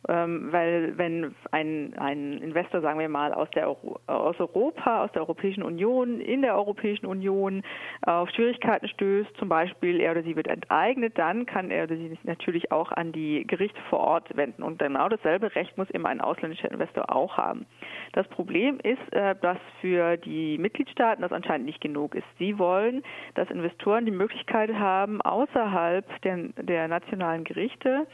Ähm, 0.08 0.52
weil 0.52 0.96
wenn 0.98 1.34
ein, 1.50 1.94
ein 1.98 2.38
Investor, 2.38 2.80
sagen 2.80 3.00
wir 3.00 3.08
mal, 3.08 3.34
aus, 3.34 3.50
der 3.50 3.66
Euro, 3.66 3.98
aus 4.06 4.38
Europa, 4.38 5.02
aus 5.02 5.10
der 5.12 5.22
Europäischen 5.22 5.64
Union, 5.64 6.20
in 6.20 6.42
der 6.42 6.54
Europäischen 6.56 7.06
Union 7.06 7.62
auf 8.02 8.30
Schwierigkeiten 8.30 8.86
stößt, 8.86 9.36
zum 9.36 9.48
Beispiel 9.48 10.00
er 10.00 10.12
oder 10.12 10.22
sie 10.22 10.36
wird 10.36 10.46
enteignet, 10.46 11.18
dann 11.18 11.44
kann 11.46 11.72
er 11.72 11.84
oder 11.84 11.96
sie 11.96 12.08
sich 12.08 12.22
natürlich 12.24 12.70
auch 12.70 12.92
an 12.92 13.10
die 13.10 13.44
Gerichte 13.46 13.80
vor 13.90 14.00
Ort 14.00 14.36
wenden. 14.36 14.62
Und 14.62 14.78
genau 14.78 15.08
dasselbe 15.08 15.54
Recht 15.54 15.71
muss 15.76 15.90
eben 15.90 16.06
ein 16.06 16.20
ausländischer 16.20 16.70
Investor 16.70 17.14
auch 17.14 17.36
haben. 17.36 17.66
Das 18.12 18.26
Problem 18.28 18.78
ist, 18.82 19.12
äh, 19.12 19.34
dass 19.40 19.58
für 19.80 20.16
die 20.16 20.58
Mitgliedstaaten 20.58 21.22
das 21.22 21.32
anscheinend 21.32 21.66
nicht 21.66 21.80
genug 21.80 22.14
ist. 22.14 22.26
Sie 22.38 22.58
wollen, 22.58 23.02
dass 23.34 23.50
Investoren 23.50 24.04
die 24.06 24.12
Möglichkeit 24.12 24.72
haben, 24.74 25.20
außerhalb 25.22 26.04
der, 26.22 26.38
der 26.58 26.88
nationalen 26.88 27.44
Gerichte 27.44 28.06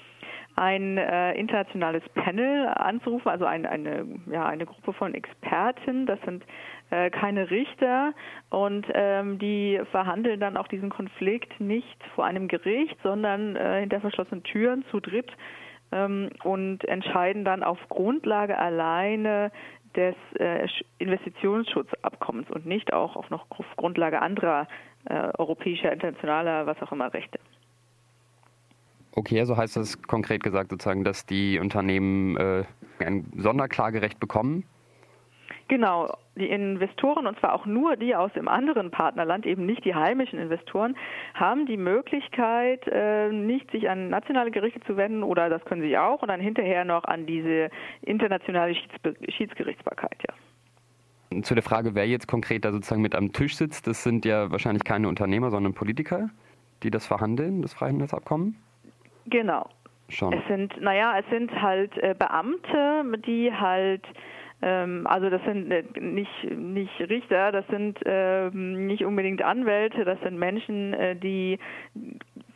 ein 0.59 0.99
äh, 0.99 1.35
internationales 1.35 2.03
Panel 2.15 2.67
anzurufen, 2.67 3.29
also 3.29 3.45
ein, 3.45 3.65
eine, 3.65 4.07
ja, 4.31 4.45
eine 4.47 4.67
Gruppe 4.67 4.93
von 4.93 5.15
Experten. 5.15 6.05
Das 6.07 6.21
sind 6.23 6.45
äh, 6.91 7.11
keine 7.11 7.51
Richter 7.51 8.13
und 8.51 8.87
ähm, 8.93 9.39
die 9.39 9.81
verhandeln 9.93 10.41
dann 10.41 10.57
auch 10.57 10.67
diesen 10.67 10.91
Konflikt 10.91 11.61
nicht 11.61 12.03
vor 12.15 12.25
einem 12.25 12.49
Gericht, 12.49 12.97
sondern 13.03 13.55
äh, 13.55 13.81
hinter 13.81 14.01
verschlossenen 14.01 14.43
Türen 14.43 14.85
zu 14.91 14.99
dritt 14.99 15.31
und 15.91 16.85
entscheiden 16.85 17.45
dann 17.45 17.63
auf 17.63 17.79
Grundlage 17.89 18.59
alleine 18.59 19.51
des 19.97 20.15
äh, 20.39 20.69
Investitionsschutzabkommens 20.99 22.51
und 22.51 22.67
nicht 22.67 22.93
auch 22.93 23.17
auf 23.17 23.31
noch 23.31 23.47
auf 23.51 23.67
Grundlage 23.77 24.21
anderer 24.21 24.69
äh, 25.07 25.31
europäischer, 25.39 25.93
internationaler, 25.93 26.67
was 26.67 26.81
auch 26.83 26.93
immer 26.93 27.13
Rechte. 27.13 27.39
Okay, 29.13 29.41
also 29.41 29.57
heißt 29.57 29.77
das 29.77 30.01
konkret 30.03 30.43
gesagt 30.43 30.71
sozusagen, 30.71 31.05
dass 31.05 31.27
die 31.27 31.59
Unternehmen 31.59 32.37
äh, 32.37 32.65
ein 33.01 33.27
Sonderklagerecht 33.37 34.21
bekommen? 34.21 34.65
Genau, 35.69 36.15
die 36.39 36.49
Investoren, 36.49 37.27
und 37.27 37.39
zwar 37.39 37.55
auch 37.55 37.67
nur 37.67 37.97
die 37.97 38.15
aus 38.15 38.33
dem 38.33 38.49
anderen 38.49 38.91
Partnerland, 38.91 39.47
eben 39.47 39.67
nicht 39.67 39.85
die 39.85 39.95
heimischen 39.95 40.39
Investoren, 40.39 40.97
haben 41.35 41.67
die 41.67 41.77
Möglichkeit, 41.77 42.87
äh, 42.87 43.31
nicht 43.31 43.71
sich 43.71 43.91
an 43.91 44.09
nationale 44.09 44.51
Gerichte 44.51 44.81
zu 44.81 44.97
wenden, 44.97 45.23
oder 45.23 45.51
das 45.51 45.65
können 45.65 45.83
sie 45.83 45.99
auch, 45.99 46.23
und 46.23 46.29
dann 46.29 46.41
hinterher 46.41 46.85
noch 46.85 47.05
an 47.05 47.27
diese 47.27 47.71
internationale 48.03 48.75
Schiedsgerichtsbarkeit, 49.29 50.17
ja. 50.27 51.43
Zu 51.43 51.55
der 51.55 51.63
Frage, 51.63 51.95
wer 51.95 52.07
jetzt 52.07 52.27
konkret 52.27 52.65
da 52.65 52.73
sozusagen 52.73 53.03
mit 53.03 53.15
am 53.15 53.33
Tisch 53.33 53.57
sitzt, 53.57 53.87
das 53.87 54.03
sind 54.03 54.25
ja 54.25 54.51
wahrscheinlich 54.51 54.85
keine 54.85 55.09
Unternehmer, 55.09 55.51
sondern 55.51 55.75
Politiker, 55.75 56.31
die 56.83 56.91
das 56.91 57.07
verhandeln, 57.07 57.61
das 57.61 57.75
Freihandelsabkommen? 57.75 58.57
Genau. 59.27 59.69
Schon. 60.09 60.33
Es 60.33 60.47
sind, 60.49 60.81
naja, 60.81 61.19
es 61.19 61.27
sind 61.31 61.53
halt 61.61 61.95
äh, 61.99 62.15
Beamte, 62.19 63.05
die 63.27 63.53
halt 63.53 64.07
ähm, 64.61 65.07
also 65.07 65.31
das 65.31 65.43
sind 65.45 65.71
äh, 65.71 65.85
nicht, 66.01 66.51
nicht 66.51 66.99
Richter, 67.01 67.53
das 67.53 67.67
sind 67.69 67.99
äh, 68.05 68.51
nicht 68.51 69.05
unbedingt 69.05 69.43
Anwälte, 69.43 70.05
das 70.05 70.21
sind 70.21 70.39
Menschen, 70.39 70.95
äh, 70.95 71.15
die 71.17 71.59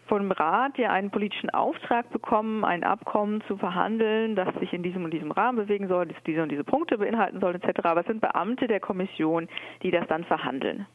vom 0.08 0.30
Rat 0.32 0.76
ja 0.78 0.90
einen 0.90 1.10
politischen 1.10 1.50
Auftrag 1.50 2.10
bekommen, 2.10 2.64
ein 2.64 2.82
Abkommen 2.82 3.42
zu 3.46 3.56
verhandeln, 3.56 4.34
das 4.34 4.52
sich 4.56 4.72
in 4.72 4.82
diesem 4.82 5.04
und 5.04 5.12
diesem 5.14 5.30
Rahmen 5.30 5.56
bewegen 5.56 5.88
soll, 5.88 6.06
das 6.06 6.16
diese 6.26 6.42
und 6.42 6.50
diese 6.50 6.64
Punkte 6.64 6.98
beinhalten 6.98 7.40
soll, 7.40 7.54
etc. 7.54 7.80
Aber 7.84 8.00
es 8.00 8.06
sind 8.06 8.20
Beamte 8.20 8.66
der 8.66 8.80
Kommission, 8.80 9.48
die 9.82 9.90
das 9.90 10.06
dann 10.08 10.24
verhandeln. 10.24 10.86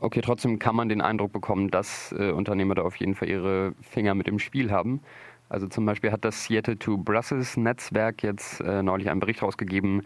Okay, 0.00 0.20
trotzdem 0.20 0.60
kann 0.60 0.76
man 0.76 0.88
den 0.88 1.00
Eindruck 1.00 1.32
bekommen, 1.32 1.70
dass 1.70 2.14
äh, 2.16 2.30
Unternehmer 2.30 2.76
da 2.76 2.82
auf 2.82 2.94
jeden 2.96 3.16
Fall 3.16 3.28
ihre 3.28 3.74
Finger 3.82 4.14
mit 4.14 4.28
im 4.28 4.38
Spiel 4.38 4.70
haben. 4.70 5.00
Also 5.48 5.66
zum 5.66 5.86
Beispiel 5.86 6.12
hat 6.12 6.24
das 6.24 6.44
Seattle 6.44 6.78
to 6.78 6.98
Brussels 6.98 7.56
Netzwerk 7.56 8.22
jetzt 8.22 8.60
äh, 8.60 8.82
neulich 8.82 9.08
einen 9.10 9.20
Bericht 9.20 9.42
rausgegeben, 9.42 10.02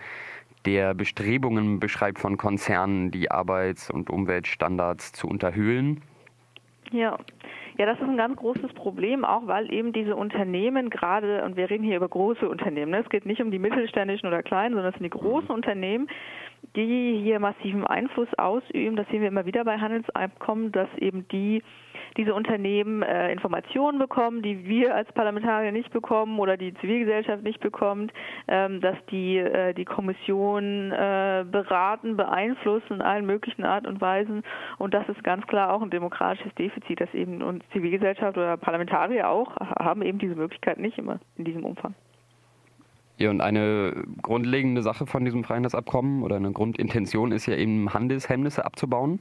der 0.65 0.95
Bestrebungen 0.95 1.81
beschreibt 1.81 2.21
von 2.21 2.37
Konzernen, 2.37 3.11
die 3.11 3.31
Arbeits- 3.31 3.91
und 3.91 4.11
Umweltstandards 4.11 5.13
zu 5.13 5.27
unterhöhlen. 5.27 6.03
Ja. 6.93 7.19
Ja, 7.79 7.87
das 7.87 7.99
ist 7.99 8.05
ein 8.05 8.19
ganz 8.19 8.37
großes 8.37 8.75
Problem, 8.75 9.25
auch 9.25 9.47
weil 9.47 9.73
eben 9.73 9.95
diese 9.95 10.15
Unternehmen 10.15 10.91
gerade, 10.91 11.43
und 11.43 11.57
wir 11.57 11.71
reden 11.71 11.85
hier 11.85 11.97
über 11.97 12.09
große 12.09 12.47
Unternehmen, 12.47 12.91
ne? 12.91 12.99
es 12.99 13.09
geht 13.09 13.25
nicht 13.25 13.41
um 13.41 13.51
die 13.51 13.59
mittelständischen 13.59 14.29
oder 14.29 14.43
kleinen, 14.43 14.75
sondern 14.75 14.93
es 14.93 14.99
sind 14.99 15.05
die 15.05 15.19
großen 15.19 15.49
mhm. 15.49 15.55
Unternehmen, 15.55 16.09
die 16.77 17.21
hier 17.23 17.39
massiven 17.39 17.87
Einfluss 17.87 18.29
ausüben. 18.39 18.97
Das 18.97 19.07
sehen 19.09 19.21
wir 19.21 19.29
immer 19.29 19.47
wieder 19.47 19.65
bei 19.65 19.79
Handelsabkommen, 19.79 20.73
dass 20.73 20.89
eben 20.99 21.27
die 21.29 21.63
diese 22.17 22.35
Unternehmen 22.35 23.03
äh, 23.03 23.33
Informationen 23.33 23.99
bekommen, 23.99 24.43
die 24.43 24.67
wir 24.67 24.95
als 24.95 25.11
Parlamentarier 25.13 25.73
nicht 25.73 25.91
bekommen 25.93 26.39
oder 26.39 26.57
die 26.57 26.75
Zivilgesellschaft 26.75 27.43
nicht 27.43 27.61
bekommt, 27.61 28.13
ähm, 28.49 28.81
dass 28.81 28.97
die 29.11 29.39
äh, 29.39 29.73
die 29.73 29.85
Kommission 29.85 30.93
äh, 30.93 31.45
beraten, 31.51 32.17
beeinflussen 32.17 32.95
in 32.95 33.03
allen 33.03 33.27
möglichen 33.27 33.65
Art 33.65 33.87
und 33.87 34.01
Weisen. 34.01 34.43
Und 34.79 34.95
das 34.95 35.09
ist 35.09 35.25
ganz 35.25 35.47
klar 35.47 35.73
auch 35.73 35.83
ein 35.83 35.91
demokratisches 35.91 36.55
Defizit, 36.55 37.01
dass 37.01 37.13
eben 37.15 37.43
und 37.43 37.65
Zivilgesellschaft 37.73 38.37
oder 38.37 38.57
Parlamentarier 38.57 39.29
auch 39.29 39.57
haben 39.57 40.03
eben 40.03 40.19
diese 40.19 40.35
Möglichkeit 40.35 40.79
nicht 40.79 40.99
immer 40.99 41.19
in 41.37 41.45
diesem 41.45 41.65
Umfang. 41.65 41.95
Ja, 43.19 43.31
und 43.31 43.41
eine 43.41 44.05
grundlegende 44.23 44.83
Sache 44.83 45.07
von 45.07 45.25
diesem 45.25 45.45
Freihandelsabkommen 45.45 46.23
oder 46.23 46.37
eine 46.37 46.53
Grundintention 46.53 47.33
ist 47.33 47.47
ja 47.47 47.57
eben 47.57 47.93
Handelshemmnisse 47.93 48.65
abzubauen. 48.65 49.21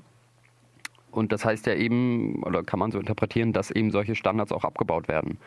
Und 1.12 1.31
das 1.33 1.43
heißt 1.43 1.67
ja 1.67 1.75
eben, 1.75 2.41
oder 2.43 2.63
kann 2.63 2.79
man 2.79 2.91
so 2.91 3.00
interpretieren, 3.00 3.51
dass 3.53 3.69
eben 3.69 3.91
solche 3.91 4.15
Standards 4.15 4.51
auch 4.51 4.63
abgebaut 4.63 5.07
werden. 5.07 5.38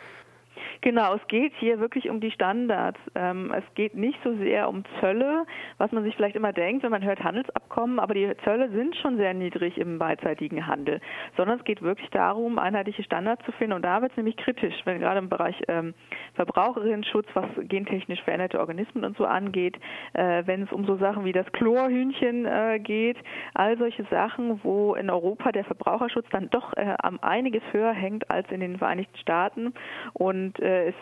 Genau, 0.84 1.14
es 1.14 1.26
geht 1.28 1.54
hier 1.60 1.80
wirklich 1.80 2.10
um 2.10 2.20
die 2.20 2.30
Standards. 2.30 3.00
Ähm, 3.14 3.50
es 3.56 3.64
geht 3.74 3.94
nicht 3.94 4.18
so 4.22 4.36
sehr 4.36 4.68
um 4.68 4.84
Zölle, 5.00 5.46
was 5.78 5.90
man 5.92 6.04
sich 6.04 6.14
vielleicht 6.14 6.36
immer 6.36 6.52
denkt, 6.52 6.82
wenn 6.82 6.90
man 6.90 7.02
hört 7.02 7.24
Handelsabkommen, 7.24 7.98
aber 7.98 8.12
die 8.12 8.30
Zölle 8.44 8.68
sind 8.68 8.94
schon 8.96 9.16
sehr 9.16 9.32
niedrig 9.32 9.78
im 9.78 9.98
beidseitigen 9.98 10.66
Handel, 10.66 11.00
sondern 11.38 11.58
es 11.58 11.64
geht 11.64 11.80
wirklich 11.80 12.10
darum, 12.10 12.58
einheitliche 12.58 13.02
Standards 13.02 13.42
zu 13.46 13.52
finden 13.52 13.72
und 13.72 13.82
da 13.82 14.02
wird 14.02 14.10
es 14.10 14.18
nämlich 14.18 14.36
kritisch, 14.36 14.74
wenn 14.84 15.00
gerade 15.00 15.20
im 15.20 15.30
Bereich 15.30 15.58
ähm, 15.68 15.94
Verbraucherinnenschutz, 16.34 17.28
was 17.32 17.46
gentechnisch 17.60 18.22
veränderte 18.22 18.60
Organismen 18.60 19.06
und 19.06 19.16
so 19.16 19.24
angeht, 19.24 19.78
äh, 20.12 20.42
wenn 20.44 20.64
es 20.64 20.72
um 20.72 20.84
so 20.84 20.98
Sachen 20.98 21.24
wie 21.24 21.32
das 21.32 21.50
Chlorhühnchen 21.52 22.44
äh, 22.44 22.78
geht, 22.78 23.16
all 23.54 23.78
solche 23.78 24.04
Sachen, 24.10 24.60
wo 24.62 24.96
in 24.96 25.08
Europa 25.08 25.50
der 25.50 25.64
Verbraucherschutz 25.64 26.26
dann 26.30 26.50
doch 26.50 26.74
äh, 26.74 26.94
am 26.98 27.18
einiges 27.22 27.62
höher 27.72 27.94
hängt 27.94 28.30
als 28.30 28.50
in 28.50 28.60
den 28.60 28.76
Vereinigten 28.76 29.16
Staaten 29.16 29.72
und 30.12 30.60
äh, 30.60 30.73
es, 30.74 30.94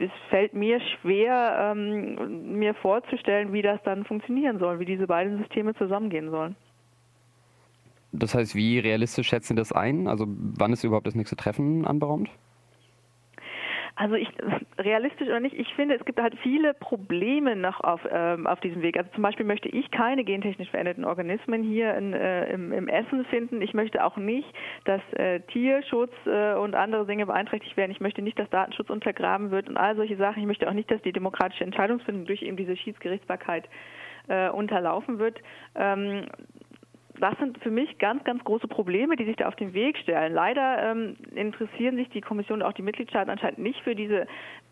es, 0.00 0.10
fällt 0.30 0.54
mir 0.54 0.80
schwer, 0.80 1.72
ähm, 1.76 2.58
mir 2.58 2.74
vorzustellen, 2.74 3.52
wie 3.52 3.62
das 3.62 3.80
dann 3.84 4.04
funktionieren 4.04 4.58
soll, 4.58 4.80
wie 4.80 4.84
diese 4.84 5.06
beiden 5.06 5.38
Systeme 5.38 5.74
zusammengehen 5.74 6.30
sollen. 6.30 6.56
Das 8.12 8.34
heißt, 8.34 8.54
wie 8.54 8.78
realistisch 8.78 9.28
schätzen 9.28 9.54
Sie 9.54 9.60
das 9.60 9.72
ein? 9.72 10.08
Also 10.08 10.26
wann 10.28 10.72
ist 10.72 10.84
überhaupt 10.84 11.06
das 11.06 11.14
nächste 11.14 11.36
Treffen 11.36 11.86
anberaumt? 11.86 12.30
Also 13.98 14.14
ich 14.14 14.28
realistisch 14.78 15.26
oder 15.26 15.40
nicht, 15.40 15.58
ich 15.58 15.74
finde, 15.74 15.96
es 15.96 16.04
gibt 16.04 16.20
halt 16.20 16.38
viele 16.40 16.72
Probleme 16.72 17.56
noch 17.56 17.80
auf, 17.80 18.00
ähm, 18.08 18.46
auf 18.46 18.60
diesem 18.60 18.80
Weg. 18.80 18.96
Also 18.96 19.10
zum 19.12 19.24
Beispiel 19.24 19.44
möchte 19.44 19.68
ich 19.68 19.90
keine 19.90 20.22
gentechnisch 20.22 20.70
veränderten 20.70 21.04
Organismen 21.04 21.64
hier 21.64 21.96
in, 21.96 22.12
äh, 22.12 22.48
im, 22.52 22.72
im, 22.72 22.86
Essen 22.86 23.24
finden. 23.24 23.60
Ich 23.60 23.74
möchte 23.74 24.04
auch 24.04 24.16
nicht, 24.16 24.46
dass 24.84 25.00
äh, 25.14 25.40
Tierschutz 25.40 26.12
äh, 26.26 26.54
und 26.54 26.76
andere 26.76 27.06
Dinge 27.06 27.26
beeinträchtigt 27.26 27.76
werden. 27.76 27.90
Ich 27.90 27.98
möchte 27.98 28.22
nicht, 28.22 28.38
dass 28.38 28.48
Datenschutz 28.50 28.88
untergraben 28.88 29.50
wird 29.50 29.68
und 29.68 29.76
all 29.76 29.96
solche 29.96 30.16
Sachen. 30.16 30.38
Ich 30.38 30.46
möchte 30.46 30.68
auch 30.68 30.74
nicht, 30.74 30.92
dass 30.92 31.02
die 31.02 31.12
demokratische 31.12 31.64
Entscheidungsfindung 31.64 32.24
durch 32.24 32.42
eben 32.42 32.56
diese 32.56 32.76
Schiedsgerichtsbarkeit 32.76 33.68
äh, 34.28 34.48
unterlaufen 34.50 35.18
wird. 35.18 35.40
Ähm, 35.74 36.26
das 37.20 37.36
sind 37.38 37.58
für 37.58 37.70
mich 37.70 37.98
ganz, 37.98 38.24
ganz 38.24 38.42
große 38.44 38.68
Probleme, 38.68 39.16
die 39.16 39.24
sich 39.24 39.36
da 39.36 39.48
auf 39.48 39.56
den 39.56 39.74
Weg 39.74 39.98
stellen. 39.98 40.32
Leider 40.32 40.90
ähm, 40.90 41.16
interessieren 41.34 41.96
sich 41.96 42.08
die 42.10 42.20
Kommission 42.20 42.62
und 42.62 42.68
auch 42.68 42.72
die 42.72 42.82
Mitgliedstaaten 42.82 43.30
anscheinend 43.30 43.58
nicht 43.58 43.80
für 43.82 43.94
diese, 43.94 44.26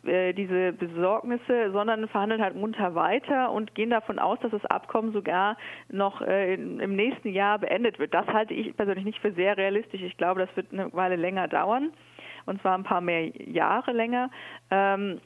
äh, 0.05 0.33
diese 0.33 0.73
Besorgnisse, 0.73 1.71
sondern 1.73 2.09
verhandeln 2.09 2.43
halt 2.43 2.55
munter 2.55 2.95
weiter 2.95 3.53
und 3.53 3.75
gehen 3.75 3.91
davon 3.91 4.19
aus, 4.19 4.38
dass 4.41 4.50
das 4.50 4.65
Abkommen 4.67 5.12
sogar 5.12 5.57
noch 5.91 6.21
äh, 6.21 6.55
in, 6.55 6.81
im 6.81 6.97
nächsten 6.97 7.29
Jahr 7.29 7.59
beendet 7.59 7.99
wird. 7.99 8.15
Das 8.15 8.26
halte 8.26 8.55
ich 8.55 8.76
persönlich 8.76 9.05
nicht 9.05 9.21
für 9.21 9.33
sehr 9.33 9.57
realistisch. 9.57 10.03
Ich 10.03 10.17
glaube, 10.17 10.41
das 10.41 10.57
wird 10.57 10.73
eine 10.73 10.93
Weile 10.93 11.17
länger 11.17 11.49
dauern 11.49 11.93
und 12.47 12.61
zwar 12.62 12.76
ein 12.76 12.85
paar 12.85 13.00
mehr 13.00 13.26
Jahre 13.49 13.93
länger. 13.93 14.31
Ähm, 14.71 15.21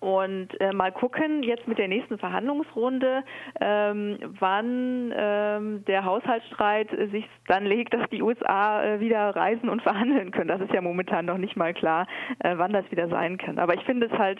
und 0.00 0.48
äh, 0.60 0.72
mal 0.72 0.92
gucken 0.92 1.42
jetzt 1.42 1.68
mit 1.68 1.78
der 1.78 1.88
nächsten 1.88 2.18
Verhandlungsrunde, 2.18 3.22
ähm, 3.60 4.18
wann 4.38 5.12
ähm, 5.14 5.84
der 5.84 6.04
Haushaltsstreit 6.04 6.88
sich 7.12 7.28
dann 7.46 7.66
legt, 7.66 7.92
dass 7.92 8.08
die 8.10 8.22
USA 8.22 8.82
äh, 8.82 9.00
wieder 9.00 9.36
reisen 9.36 9.68
und 9.68 9.82
verhandeln 9.82 10.30
können. 10.30 10.48
Das 10.48 10.60
ist 10.60 10.72
ja 10.72 10.80
momentan 10.80 11.26
noch 11.26 11.38
nicht 11.38 11.56
mal 11.56 11.74
klar, 11.74 12.06
äh, 12.38 12.54
wann 12.56 12.72
das 12.72 12.90
wieder 12.90 13.08
sein 13.08 13.36
kann. 13.36 13.58
Aber 13.58 13.74
ich 13.74 13.84
finde 13.84 14.06
es 14.06 14.18
halt 14.18 14.38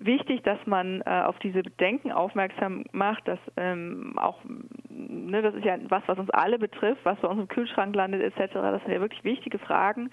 wichtig, 0.00 0.42
dass 0.42 0.58
man 0.66 1.02
äh, 1.02 1.22
auf 1.24 1.38
diese 1.38 1.62
Bedenken 1.62 2.10
aufmerksam 2.10 2.84
macht, 2.92 3.28
dass 3.28 3.38
ähm, 3.56 4.14
auch, 4.16 4.38
ne, 4.88 5.42
das 5.42 5.54
ist 5.54 5.64
ja 5.64 5.76
was, 5.88 6.02
was 6.06 6.18
uns 6.18 6.30
alle 6.30 6.58
betrifft, 6.58 7.04
was 7.04 7.18
bei 7.20 7.28
uns 7.28 7.40
im 7.40 7.48
Kühlschrank 7.48 7.94
landet 7.94 8.22
etc. 8.22 8.54
Das 8.54 8.82
sind 8.82 8.92
ja 8.92 9.00
wirklich 9.00 9.22
wichtige 9.24 9.58
Fragen, 9.58 10.10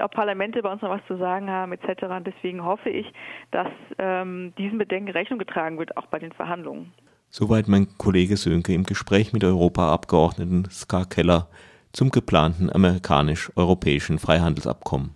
ob 0.00 0.12
Parlamente 0.12 0.62
bei 0.62 0.70
uns 0.70 0.82
noch 0.82 0.90
was 0.90 1.04
zu 1.06 1.16
sagen 1.16 1.50
haben 1.50 1.72
etc. 1.72 2.04
Und 2.04 2.26
deswegen 2.26 2.64
hoffe 2.64 2.90
ich, 2.90 3.10
dass 3.50 3.68
ähm, 3.98 4.52
diesen 4.58 4.78
Bedenken 4.78 5.10
Rechnung 5.10 5.38
getragen 5.38 5.78
wird, 5.78 5.96
auch 5.96 6.06
bei 6.06 6.18
den 6.18 6.32
Verhandlungen. 6.32 6.92
Soweit 7.30 7.68
mein 7.68 7.88
Kollege 7.98 8.36
Sönke 8.36 8.72
im 8.72 8.84
Gespräch 8.84 9.32
mit 9.32 9.42
Europaabgeordneten 9.42 10.68
Ska 10.70 11.04
Keller 11.04 11.48
zum 11.92 12.10
geplanten 12.10 12.70
amerikanisch-europäischen 12.70 14.18
Freihandelsabkommen. 14.18 15.15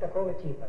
такого 0.00 0.32
типа. 0.34 0.68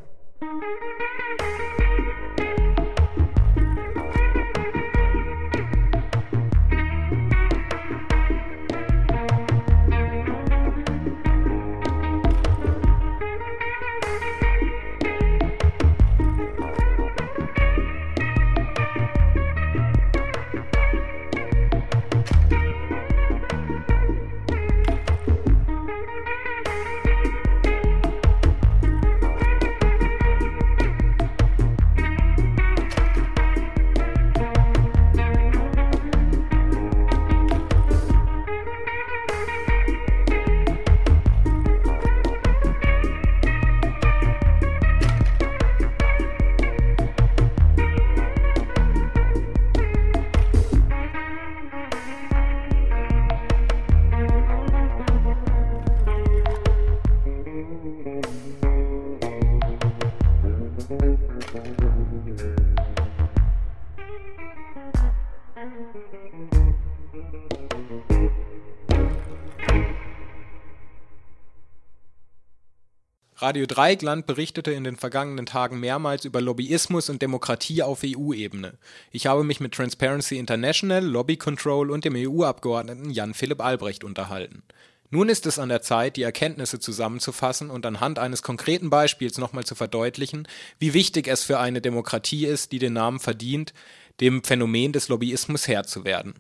Radio 73.43 73.65
Dreieckland 73.65 74.25
berichtete 74.25 74.71
in 74.71 74.86
den 74.86 74.95
vergangenen 74.95 75.45
Tagen 75.45 75.82
mehrmals 75.82 76.23
über 76.23 76.39
Lobbyismus 76.39 77.10
und 77.10 77.21
Demokratie 77.21 77.84
auf 77.84 77.99
EU-Ebene. 78.06 78.77
Ich 79.12 79.27
habe 79.27 79.43
mich 79.43 79.60
mit 79.60 79.73
Transparency 79.73 80.38
International, 80.38 81.03
Lobby 81.03 81.36
Control 81.36 81.91
und 81.91 82.06
dem 82.06 82.15
EU-Abgeordneten 82.15 83.10
Jan-Philipp 83.10 83.60
Albrecht 83.60 84.06
unterhalten. 84.06 84.63
Nun 85.10 85.27
ist 85.27 85.45
es 85.45 85.60
an 85.60 85.67
der 85.67 85.82
Zeit, 85.82 86.15
die 86.15 86.23
Erkenntnisse 86.23 86.79
zusammenzufassen 86.79 87.69
und 87.69 87.86
anhand 87.86 88.17
eines 88.17 88.43
konkreten 88.43 88.89
Beispiels 88.89 89.38
nochmal 89.38 89.65
zu 89.65 89.75
verdeutlichen, 89.75 90.47
wie 90.79 90.93
wichtig 90.93 91.27
es 91.27 91.43
für 91.43 91.60
eine 91.60 91.82
Demokratie 91.82 92.45
ist, 92.45 92.71
die 92.71 92.79
den 92.79 92.93
Namen 92.93 93.19
verdient, 93.19 93.73
dem 94.21 94.41
Phänomen 94.45 94.93
des 94.93 95.10
Lobbyismus 95.10 95.67
Herr 95.67 95.84
zu 95.84 96.06
werden. 96.06 96.34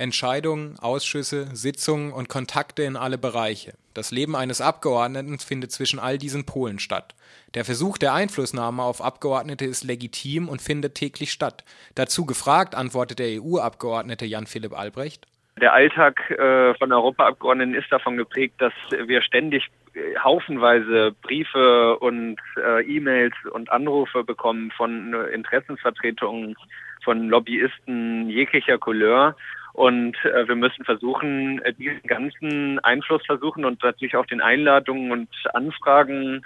Entscheidungen, 0.00 0.76
Ausschüsse, 0.80 1.54
Sitzungen 1.54 2.12
und 2.12 2.28
Kontakte 2.28 2.82
in 2.84 2.96
alle 2.96 3.18
Bereiche. 3.18 3.74
Das 3.92 4.10
Leben 4.10 4.34
eines 4.34 4.60
Abgeordneten 4.60 5.38
findet 5.38 5.72
zwischen 5.72 5.98
all 5.98 6.16
diesen 6.16 6.46
Polen 6.46 6.78
statt. 6.78 7.14
Der 7.54 7.66
Versuch 7.66 7.98
der 7.98 8.14
Einflussnahme 8.14 8.82
auf 8.82 9.02
Abgeordnete 9.02 9.66
ist 9.66 9.84
legitim 9.84 10.48
und 10.48 10.62
findet 10.62 10.94
täglich 10.94 11.32
statt. 11.32 11.64
Dazu 11.96 12.24
gefragt 12.24 12.74
antwortet 12.74 13.18
der 13.18 13.42
EU-Abgeordnete 13.42 14.24
Jan-Philipp 14.24 14.72
Albrecht. 14.72 15.26
Der 15.60 15.74
Alltag 15.74 16.30
äh, 16.30 16.72
von 16.74 16.90
Europaabgeordneten 16.90 17.74
ist 17.74 17.92
davon 17.92 18.16
geprägt, 18.16 18.54
dass 18.58 18.72
wir 18.90 19.20
ständig 19.20 19.68
äh, 19.92 20.16
haufenweise 20.18 21.12
Briefe 21.20 21.98
und 21.98 22.38
äh, 22.56 22.82
E-Mails 22.86 23.34
und 23.52 23.70
Anrufe 23.70 24.24
bekommen 24.24 24.70
von 24.74 25.12
Interessensvertretungen, 25.12 26.56
von 27.04 27.28
Lobbyisten 27.28 28.30
jeglicher 28.30 28.78
Couleur. 28.78 29.36
Und 29.80 30.14
äh, 30.26 30.46
wir 30.46 30.56
müssen 30.56 30.84
versuchen, 30.84 31.62
äh, 31.62 31.72
diesen 31.72 32.02
ganzen 32.02 32.78
Einfluss 32.80 33.24
versuchen 33.24 33.64
und 33.64 33.82
natürlich 33.82 34.14
auch 34.14 34.26
den 34.26 34.42
Einladungen 34.42 35.10
und 35.10 35.30
Anfragen 35.54 36.44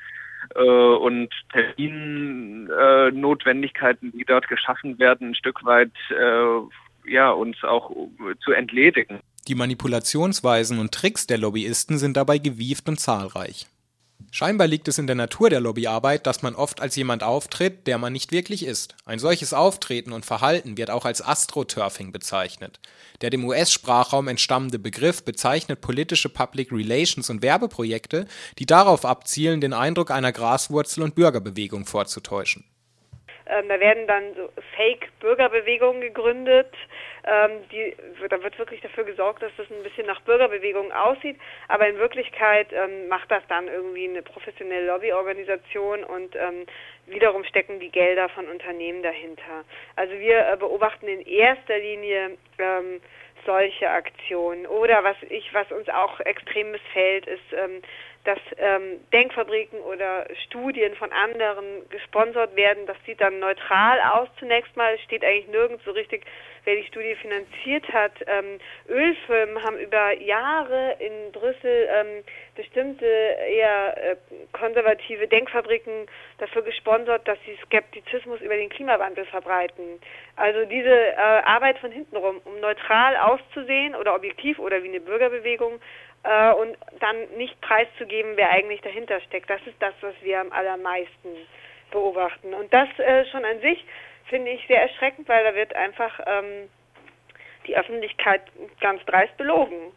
äh, 0.55 0.61
und 0.61 1.31
Terminnotwendigkeiten, 1.53 4.11
äh, 4.11 4.12
die 4.18 4.25
dort 4.25 4.47
geschaffen 4.47 5.01
werden, 5.01 5.31
ein 5.31 5.35
Stück 5.35 5.64
weit 5.64 5.90
äh, 6.11 6.61
ja, 7.11 7.33
uns 7.33 7.57
auch 7.64 7.90
zu 8.44 8.53
entledigen. 8.53 9.18
Die 9.49 9.57
Manipulationsweisen 9.57 10.79
und 10.79 10.92
Tricks 10.92 11.27
der 11.27 11.38
Lobbyisten 11.38 11.99
sind 11.99 12.16
dabei 12.16 12.38
gewieft 12.38 12.88
und 12.88 13.01
zahlreich. 13.01 13.66
Scheinbar 14.30 14.66
liegt 14.66 14.88
es 14.88 14.98
in 14.98 15.06
der 15.06 15.16
Natur 15.16 15.50
der 15.50 15.60
Lobbyarbeit, 15.60 16.26
dass 16.26 16.42
man 16.42 16.54
oft 16.54 16.80
als 16.80 16.96
jemand 16.96 17.22
auftritt, 17.22 17.87
der 17.87 17.98
man 17.98 18.12
nicht 18.12 18.32
wirklich 18.32 18.64
ist. 18.64 18.96
Ein 19.04 19.18
solches 19.18 19.54
Auftreten 19.54 20.12
und 20.12 20.26
Verhalten 20.26 20.76
wird 20.76 20.90
auch 20.90 21.04
als 21.04 21.22
Astroturfing 21.22 22.12
bezeichnet. 22.12 22.80
Der 23.20 23.30
dem 23.30 23.44
US-Sprachraum 23.44 24.28
entstammende 24.28 24.78
Begriff 24.78 25.24
bezeichnet 25.24 25.80
politische 25.80 26.28
Public 26.28 26.72
Relations 26.72 27.30
und 27.30 27.42
Werbeprojekte, 27.42 28.26
die 28.58 28.66
darauf 28.66 29.04
abzielen, 29.04 29.60
den 29.60 29.72
Eindruck 29.72 30.10
einer 30.10 30.32
Graswurzel- 30.32 31.04
und 31.04 31.14
Bürgerbewegung 31.14 31.87
vorzutäuschen. 31.87 32.64
Ähm, 33.46 33.68
da 33.68 33.78
werden 33.78 34.07
dann 34.07 34.35
so 34.35 34.48
Fake-Bürgerbewegungen 34.76 36.00
gegründet. 36.00 36.72
Ähm, 37.26 37.68
die, 37.70 37.96
da 38.28 38.42
wird 38.42 38.59
wirklich 38.59 38.80
dafür 38.80 39.04
gesorgt, 39.04 39.42
dass 39.42 39.52
das 39.57 39.70
ein 39.70 39.83
bisschen 39.83 40.07
nach 40.07 40.20
Bürgerbewegung 40.22 40.92
aussieht. 40.92 41.38
Aber 41.68 41.88
in 41.88 41.98
Wirklichkeit 41.98 42.68
ähm, 42.72 43.09
macht 43.09 43.30
das 43.30 43.42
dann 43.48 43.68
irgendwie 43.68 44.09
eine 44.09 44.22
professionelle 44.22 44.87
Lobbyorganisation 44.87 46.04
und 46.04 46.35
ähm, 46.37 46.66
wiederum 47.07 47.44
stecken 47.44 47.80
die 47.80 47.90
Gelder 47.90 48.28
von 48.30 48.48
Unternehmen 48.48 49.02
dahinter. 49.02 49.64
Also 49.96 50.18
wir 50.18 50.48
äh, 50.48 50.57
beobachten 50.57 51.07
in 51.07 51.20
erster 51.20 51.78
Linie 51.78 52.37
ähm, 52.59 53.00
solche 53.44 53.90
Aktionen. 53.90 54.66
Oder 54.66 55.04
was 55.04 55.16
ich, 55.28 55.52
was 55.52 55.70
uns 55.70 55.88
auch 55.88 56.20
extrem 56.20 56.70
missfällt, 56.70 57.26
ist, 57.26 57.52
ähm, 57.52 57.83
dass 58.24 58.38
ähm, 58.56 59.00
Denkfabriken 59.12 59.80
oder 59.80 60.26
Studien 60.46 60.94
von 60.96 61.12
anderen 61.12 61.88
gesponsert 61.90 62.56
werden. 62.56 62.87
Das 62.87 62.96
sieht 63.04 63.20
dann 63.20 63.38
neutral 63.38 64.00
aus 64.00 64.28
zunächst 64.38 64.74
mal. 64.76 64.98
Steht 65.00 65.24
eigentlich 65.24 65.48
nirgends 65.48 65.84
so 65.84 65.90
richtig, 65.90 66.24
wer 66.64 66.77
die 66.77 66.87
Studie 66.87 67.14
finanziert 67.16 67.87
hat. 67.92 68.12
Ähm, 68.27 68.59
Ölfirmen 68.88 69.62
haben 69.62 69.79
über 69.79 70.12
Jahre 70.20 70.96
in 70.98 71.33
Brüssel 71.33 71.88
ähm, 71.90 72.24
bestimmte 72.55 73.07
eher 73.07 73.96
äh, 73.96 74.16
konservative 74.53 75.29
Denkfabriken 75.29 76.07
dafür 76.38 76.62
gesponsert, 76.62 77.27
dass 77.27 77.38
sie 77.46 77.57
Skeptizismus 77.64 78.40
über 78.40 78.57
den 78.57 78.68
Klimawandel 78.68 79.24
verbreiten. 79.27 80.00
Also 80.37 80.64
diese 80.64 80.88
äh, 80.88 81.16
Arbeit 81.16 81.79
von 81.79 81.90
hintenrum, 81.90 82.40
um 82.44 82.61
neutral 82.61 83.16
auszusehen 83.16 83.94
oder 83.94 84.14
objektiv 84.14 84.59
oder 84.59 84.83
wie 84.83 84.88
eine 84.88 85.00
Bürgerbewegung, 85.00 85.81
äh, 86.24 86.53
und 86.55 86.77
dann 87.00 87.16
nicht 87.37 87.61
preiszugeben, 87.61 88.33
wer 88.37 88.50
eigentlich 88.50 88.81
dahinter 88.81 89.20
steckt. 89.20 89.48
Das 89.48 89.61
ist 89.66 89.77
das, 89.81 89.94
was 90.00 90.14
wir 90.22 90.40
am 90.40 90.53
allermeisten 90.53 91.29
beobachten. 91.90 92.55
Und 92.55 92.72
das 92.72 92.88
äh, 92.98 93.24
schon 93.27 93.44
an 93.44 93.61
sich 93.61 93.85
finde 94.28 94.50
ich 94.50 94.66
sehr 94.66 94.82
erschreckend, 94.82 95.28
weil 95.28 95.44
da 95.44 95.54
wird 95.54 95.74
einfach 95.74 96.20
ähm, 96.26 96.68
die 97.66 97.76
Öffentlichkeit 97.76 98.42
ganz 98.80 99.04
dreist 99.06 99.37
belogen. 99.37 99.92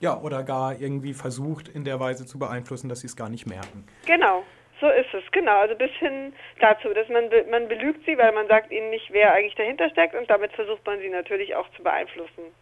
Ja, 0.00 0.20
oder 0.20 0.42
gar 0.42 0.78
irgendwie 0.78 1.14
versucht, 1.14 1.68
in 1.68 1.84
der 1.84 1.98
Weise 2.00 2.26
zu 2.26 2.38
beeinflussen, 2.38 2.88
dass 2.88 3.00
sie 3.00 3.06
es 3.06 3.16
gar 3.16 3.30
nicht 3.30 3.46
merken. 3.46 3.86
Genau, 4.06 4.44
so 4.80 4.88
ist 4.90 5.12
es, 5.14 5.24
genau. 5.32 5.60
Also 5.60 5.74
bis 5.74 5.90
hin 5.92 6.34
dazu, 6.60 6.92
dass 6.92 7.08
man, 7.08 7.30
man 7.50 7.68
belügt 7.68 8.04
sie, 8.04 8.18
weil 8.18 8.32
man 8.32 8.46
sagt 8.46 8.70
ihnen 8.70 8.90
nicht, 8.90 9.10
wer 9.10 9.32
eigentlich 9.32 9.54
dahinter 9.54 9.88
steckt 9.90 10.14
und 10.14 10.28
damit 10.28 10.52
versucht 10.52 10.84
man 10.86 11.00
sie 11.00 11.08
natürlich 11.08 11.54
auch 11.54 11.68
zu 11.70 11.82
beeinflussen. 11.82 12.52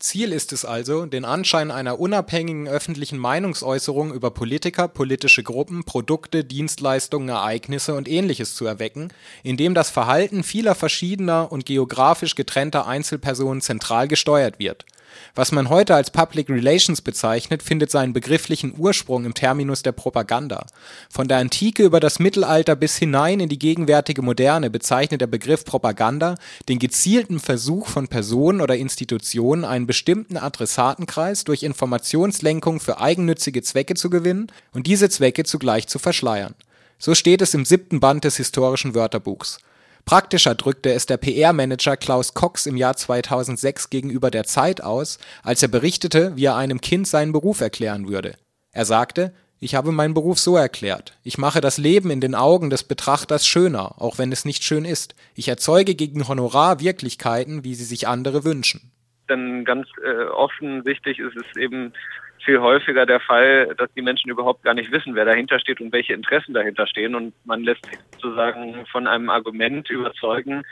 Ziel 0.00 0.32
ist 0.32 0.54
es 0.54 0.64
also, 0.64 1.04
den 1.04 1.26
Anschein 1.26 1.70
einer 1.70 2.00
unabhängigen 2.00 2.66
öffentlichen 2.66 3.18
Meinungsäußerung 3.18 4.14
über 4.14 4.30
Politiker, 4.30 4.88
politische 4.88 5.42
Gruppen, 5.42 5.84
Produkte, 5.84 6.42
Dienstleistungen, 6.42 7.28
Ereignisse 7.28 7.94
und 7.94 8.08
ähnliches 8.08 8.54
zu 8.54 8.64
erwecken, 8.64 9.12
indem 9.42 9.74
das 9.74 9.90
Verhalten 9.90 10.42
vieler 10.42 10.74
verschiedener 10.74 11.52
und 11.52 11.66
geografisch 11.66 12.34
getrennter 12.34 12.86
Einzelpersonen 12.86 13.60
zentral 13.60 14.08
gesteuert 14.08 14.58
wird 14.58 14.86
was 15.34 15.52
man 15.52 15.68
heute 15.68 15.94
als 15.94 16.10
Public 16.10 16.48
Relations 16.48 17.00
bezeichnet, 17.00 17.62
findet 17.62 17.90
seinen 17.90 18.12
begrifflichen 18.12 18.74
Ursprung 18.76 19.24
im 19.24 19.34
Terminus 19.34 19.82
der 19.82 19.92
Propaganda. 19.92 20.66
Von 21.08 21.28
der 21.28 21.38
Antike 21.38 21.84
über 21.84 22.00
das 22.00 22.18
Mittelalter 22.18 22.76
bis 22.76 22.96
hinein 22.96 23.40
in 23.40 23.48
die 23.48 23.58
gegenwärtige 23.58 24.22
Moderne 24.22 24.70
bezeichnet 24.70 25.20
der 25.20 25.26
Begriff 25.26 25.64
Propaganda 25.64 26.34
den 26.68 26.78
gezielten 26.78 27.40
Versuch 27.40 27.86
von 27.86 28.08
Personen 28.08 28.60
oder 28.60 28.76
Institutionen, 28.76 29.64
einen 29.64 29.86
bestimmten 29.86 30.36
Adressatenkreis 30.36 31.44
durch 31.44 31.62
Informationslenkung 31.62 32.80
für 32.80 33.00
eigennützige 33.00 33.62
Zwecke 33.62 33.94
zu 33.94 34.10
gewinnen 34.10 34.48
und 34.72 34.86
diese 34.86 35.08
Zwecke 35.08 35.44
zugleich 35.44 35.86
zu 35.86 35.98
verschleiern. 35.98 36.54
So 36.98 37.14
steht 37.14 37.40
es 37.40 37.54
im 37.54 37.64
siebten 37.64 37.98
Band 37.98 38.24
des 38.24 38.36
historischen 38.36 38.94
Wörterbuchs. 38.94 39.58
Praktischer 40.04 40.54
drückte 40.54 40.92
es 40.92 41.06
der 41.06 41.16
PR-Manager 41.16 41.96
Klaus 41.96 42.34
Cox 42.34 42.66
im 42.66 42.76
Jahr 42.76 42.96
2006 42.96 43.90
gegenüber 43.90 44.30
der 44.30 44.44
Zeit 44.44 44.82
aus, 44.82 45.18
als 45.42 45.62
er 45.62 45.68
berichtete, 45.68 46.36
wie 46.36 46.46
er 46.46 46.56
einem 46.56 46.80
Kind 46.80 47.06
seinen 47.06 47.32
Beruf 47.32 47.60
erklären 47.60 48.08
würde. 48.08 48.34
Er 48.72 48.84
sagte, 48.84 49.32
ich 49.62 49.74
habe 49.74 49.92
meinen 49.92 50.14
Beruf 50.14 50.38
so 50.38 50.56
erklärt. 50.56 51.18
Ich 51.22 51.36
mache 51.36 51.60
das 51.60 51.76
Leben 51.76 52.10
in 52.10 52.22
den 52.22 52.34
Augen 52.34 52.70
des 52.70 52.82
Betrachters 52.82 53.46
schöner, 53.46 54.00
auch 54.00 54.18
wenn 54.18 54.32
es 54.32 54.46
nicht 54.46 54.64
schön 54.64 54.86
ist. 54.86 55.14
Ich 55.34 55.48
erzeuge 55.48 55.94
gegen 55.94 56.26
Honorar 56.26 56.80
Wirklichkeiten, 56.80 57.62
wie 57.62 57.74
sie 57.74 57.84
sich 57.84 58.08
andere 58.08 58.44
wünschen. 58.44 58.90
Denn 59.28 59.64
ganz 59.66 59.86
äh, 60.02 60.24
offensichtlich 60.24 61.18
ist 61.18 61.36
es 61.36 61.56
eben 61.56 61.92
viel 62.42 62.60
häufiger 62.60 63.06
der 63.06 63.20
Fall, 63.20 63.74
dass 63.76 63.92
die 63.94 64.02
Menschen 64.02 64.30
überhaupt 64.30 64.62
gar 64.62 64.74
nicht 64.74 64.90
wissen, 64.92 65.14
wer 65.14 65.24
dahinter 65.24 65.58
steht 65.58 65.80
und 65.80 65.92
welche 65.92 66.14
Interessen 66.14 66.54
dahinter 66.54 66.86
stehen. 66.86 67.14
Und 67.14 67.34
man 67.44 67.62
lässt 67.62 67.84
sich 67.86 67.98
sozusagen 68.14 68.86
von 68.86 69.06
einem 69.06 69.30
Argument 69.30 69.88
überzeugen, 69.90 70.62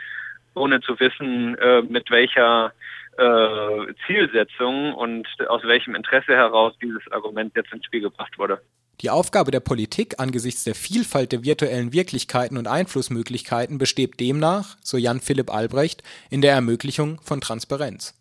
ohne 0.54 0.81
zu 0.81 0.98
wissen, 0.98 1.57
äh, 1.59 1.83
mit 1.83 2.11
welcher 2.11 2.72
äh, 3.16 3.94
Zielsetzung 4.07 4.94
und 4.94 5.26
aus 5.48 5.62
welchem 5.64 5.94
Interesse 5.94 6.35
heraus 6.35 6.74
dieses 6.83 7.02
Argument 7.11 7.54
jetzt 7.57 7.72
ins 7.72 7.85
Spiel 7.85 8.02
gebracht 8.02 8.38
wurde. 8.38 8.61
Die 9.00 9.11
Aufgabe 9.11 9.52
der 9.52 9.61
Politik 9.61 10.18
angesichts 10.18 10.64
der 10.64 10.74
Vielfalt 10.74 11.31
der 11.31 11.44
virtuellen 11.44 11.92
Wirklichkeiten 11.92 12.57
und 12.57 12.66
Einflussmöglichkeiten 12.66 13.78
besteht 13.78 14.18
demnach, 14.18 14.76
so 14.83 14.96
Jan 14.96 15.20
Philipp 15.20 15.54
Albrecht, 15.54 16.02
in 16.31 16.42
der 16.42 16.54
Ermöglichung 16.54 17.20
von 17.22 17.40
Transparenz. 17.40 18.17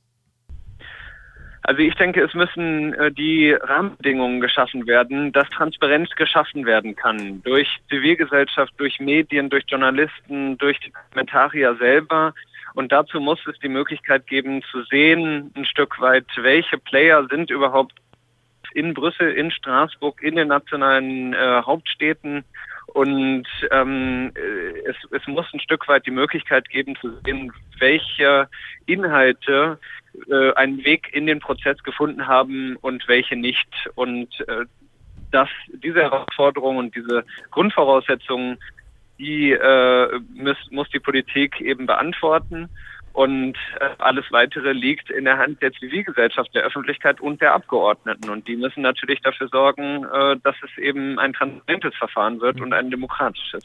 Also 1.67 1.81
ich 1.81 1.95
denke, 1.95 2.23
es 2.23 2.33
müssen 2.33 2.93
äh, 2.93 3.11
die 3.11 3.51
Rahmenbedingungen 3.51 4.39
geschaffen 4.39 4.87
werden, 4.87 5.33
dass 5.33 5.49
Transparenz 5.49 6.09
geschaffen 6.11 6.65
werden 6.65 6.95
kann 6.95 7.41
durch 7.43 7.67
Zivilgesellschaft, 7.89 8.73
durch 8.77 9.01
Medien, 9.01 9.49
durch 9.49 9.65
Journalisten, 9.67 10.57
durch 10.57 10.79
die 10.79 10.93
Kommentarier 11.11 11.75
selber. 11.75 12.33
Und 12.73 12.93
dazu 12.93 13.19
muss 13.19 13.45
es 13.47 13.59
die 13.59 13.67
Möglichkeit 13.67 14.27
geben, 14.27 14.61
zu 14.71 14.83
sehen, 14.83 15.51
ein 15.55 15.65
Stück 15.65 15.99
weit, 15.99 16.25
welche 16.37 16.77
Player 16.77 17.27
sind 17.29 17.51
überhaupt 17.51 17.95
in 18.73 18.93
Brüssel, 18.93 19.33
in 19.33 19.51
Straßburg, 19.51 20.23
in 20.23 20.37
den 20.37 20.47
nationalen 20.47 21.33
äh, 21.33 21.61
Hauptstädten. 21.65 22.45
Und 22.93 23.45
ähm, 23.71 24.31
äh, 24.35 24.89
es, 24.89 24.95
es 25.11 25.27
muss 25.27 25.45
ein 25.53 25.59
Stück 25.59 25.87
weit 25.87 26.05
die 26.05 26.11
Möglichkeit 26.11 26.69
geben, 26.69 26.95
zu 26.99 27.11
sehen, 27.23 27.51
welche 27.79 28.47
Inhalte 28.85 29.79
äh, 30.29 30.53
einen 30.53 30.83
Weg 30.83 31.13
in 31.13 31.27
den 31.27 31.39
Prozess 31.39 31.81
gefunden 31.83 32.27
haben 32.27 32.75
und 32.77 33.07
welche 33.07 33.35
nicht. 33.35 33.67
Und 33.95 34.29
äh, 34.47 34.65
dass 35.31 35.49
diese 35.83 36.01
Herausforderungen 36.01 36.79
und 36.79 36.95
diese 36.95 37.25
Grundvoraussetzungen, 37.51 38.57
die 39.19 39.51
äh, 39.51 40.19
muss, 40.33 40.57
muss 40.71 40.89
die 40.89 40.99
Politik 40.99 41.59
eben 41.59 41.85
beantworten. 41.85 42.69
Und 43.17 43.57
äh, 43.79 43.89
alles 43.97 44.25
Weitere 44.29 44.73
liegt 44.73 45.09
in 45.09 45.25
der 45.25 45.39
Hand 45.39 45.59
der 45.63 45.73
Zivilgesellschaft, 45.73 46.53
der 46.53 46.61
Öffentlichkeit 46.61 47.19
und 47.19 47.41
der 47.41 47.55
Abgeordneten. 47.55 48.29
Und 48.29 48.47
die 48.47 48.55
müssen 48.55 48.83
natürlich 48.83 49.21
dafür 49.21 49.47
sorgen, 49.47 50.03
äh, 50.03 50.37
dass 50.43 50.55
es 50.63 50.77
eben 50.77 51.17
ein 51.17 51.33
transparentes 51.33 51.95
Verfahren 51.95 52.39
wird 52.41 52.61
und 52.61 52.73
ein 52.73 52.91
demokratisches. 52.91 53.63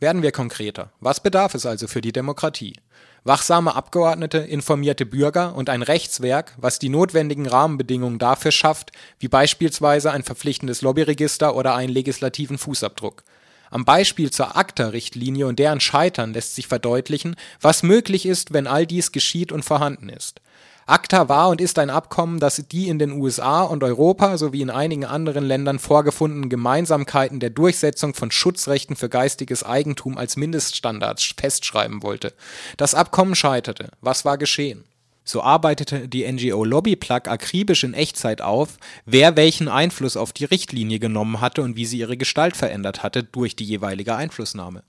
Werden 0.00 0.22
wir 0.22 0.32
konkreter. 0.32 0.90
Was 0.98 1.22
bedarf 1.22 1.54
es 1.54 1.66
also 1.66 1.86
für 1.86 2.00
die 2.00 2.10
Demokratie? 2.10 2.80
Wachsame 3.22 3.76
Abgeordnete, 3.76 4.38
informierte 4.38 5.06
Bürger 5.06 5.54
und 5.54 5.70
ein 5.70 5.82
Rechtswerk, 5.82 6.54
was 6.56 6.80
die 6.80 6.88
notwendigen 6.88 7.46
Rahmenbedingungen 7.46 8.18
dafür 8.18 8.50
schafft, 8.50 8.90
wie 9.20 9.28
beispielsweise 9.28 10.10
ein 10.10 10.24
verpflichtendes 10.24 10.82
Lobbyregister 10.82 11.54
oder 11.54 11.76
einen 11.76 11.92
legislativen 11.92 12.58
Fußabdruck. 12.58 13.22
Am 13.70 13.84
Beispiel 13.84 14.30
zur 14.30 14.56
ACTA-Richtlinie 14.56 15.46
und 15.46 15.58
deren 15.58 15.80
Scheitern 15.80 16.32
lässt 16.32 16.56
sich 16.56 16.66
verdeutlichen, 16.66 17.36
was 17.60 17.82
möglich 17.82 18.26
ist, 18.26 18.52
wenn 18.52 18.66
all 18.66 18.86
dies 18.86 19.12
geschieht 19.12 19.52
und 19.52 19.64
vorhanden 19.64 20.08
ist. 20.08 20.40
ACTA 20.86 21.28
war 21.28 21.50
und 21.50 21.60
ist 21.60 21.78
ein 21.78 21.88
Abkommen, 21.88 22.40
das 22.40 22.64
die 22.72 22.88
in 22.88 22.98
den 22.98 23.12
USA 23.12 23.62
und 23.62 23.84
Europa 23.84 24.36
sowie 24.38 24.60
in 24.62 24.70
einigen 24.70 25.04
anderen 25.04 25.44
Ländern 25.44 25.78
vorgefundenen 25.78 26.48
Gemeinsamkeiten 26.48 27.38
der 27.38 27.50
Durchsetzung 27.50 28.12
von 28.12 28.32
Schutzrechten 28.32 28.96
für 28.96 29.08
geistiges 29.08 29.62
Eigentum 29.62 30.18
als 30.18 30.36
Mindeststandards 30.36 31.34
festschreiben 31.36 32.02
wollte. 32.02 32.32
Das 32.76 32.96
Abkommen 32.96 33.36
scheiterte. 33.36 33.90
Was 34.00 34.24
war 34.24 34.36
geschehen? 34.36 34.84
So 35.30 35.42
arbeitete 35.42 36.08
die 36.08 36.26
NGO 36.26 36.64
Lobbyplug 36.64 37.28
akribisch 37.28 37.84
in 37.84 37.94
Echtzeit 37.94 38.42
auf, 38.42 38.78
wer 39.06 39.36
welchen 39.36 39.68
Einfluss 39.68 40.16
auf 40.16 40.32
die 40.32 40.44
Richtlinie 40.44 40.98
genommen 40.98 41.40
hatte 41.40 41.62
und 41.62 41.76
wie 41.76 41.84
sie 41.84 41.98
ihre 41.98 42.16
Gestalt 42.16 42.56
verändert 42.56 43.04
hatte 43.04 43.22
durch 43.22 43.54
die 43.54 43.62
jeweilige 43.62 44.16
Einflussnahme. 44.16 44.82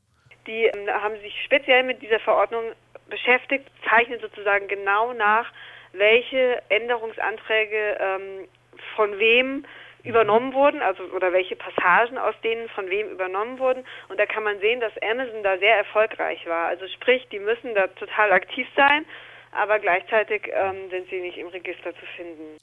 Die 0.48 0.66
ähm, 0.66 0.90
haben 0.90 1.14
sich 1.22 1.36
speziell 1.46 1.84
mit 1.84 2.02
dieser 2.02 2.20
Verordnung 2.20 2.64
beschäftigt, 3.08 3.70
zeichnen 3.88 4.20
sozusagen 4.20 4.68
genau 4.68 5.14
nach, 5.14 5.46
welche 5.94 6.60
Änderungsanträge 6.70 7.98
ähm, 8.00 8.48
von 8.96 9.20
wem 9.20 9.64
übernommen 10.04 10.56
wurden, 10.56 10.82
also 10.82 11.04
oder 11.16 11.34
welche 11.34 11.56
Passagen 11.56 12.18
aus 12.18 12.34
denen 12.44 12.68
von 12.70 12.90
wem 12.90 13.12
übernommen 13.12 13.60
wurden. 13.60 13.84
Und 14.10 14.20
da 14.20 14.26
kann 14.26 14.44
man 14.44 14.60
sehen, 14.60 14.80
dass 14.80 14.94
Amazon 15.04 15.44
da 15.44 15.60
sehr 15.60 15.78
erfolgreich 15.78 16.48
war. 16.48 16.66
Also 16.66 16.88
sprich, 16.88 17.28
die 17.32 17.38
müssen 17.38 17.76
da 17.76 17.86
total 17.86 18.32
aktiv 18.32 18.66
sein, 18.76 19.06
aber 19.52 19.80
gleichzeitig 19.80 20.50
ähm, 20.54 20.90
sind 20.90 21.10
sie 21.10 21.22
nicht 21.22 21.38
im 21.38 21.48
Register 21.48 21.94
zu 21.94 22.06
finden. 22.16 22.58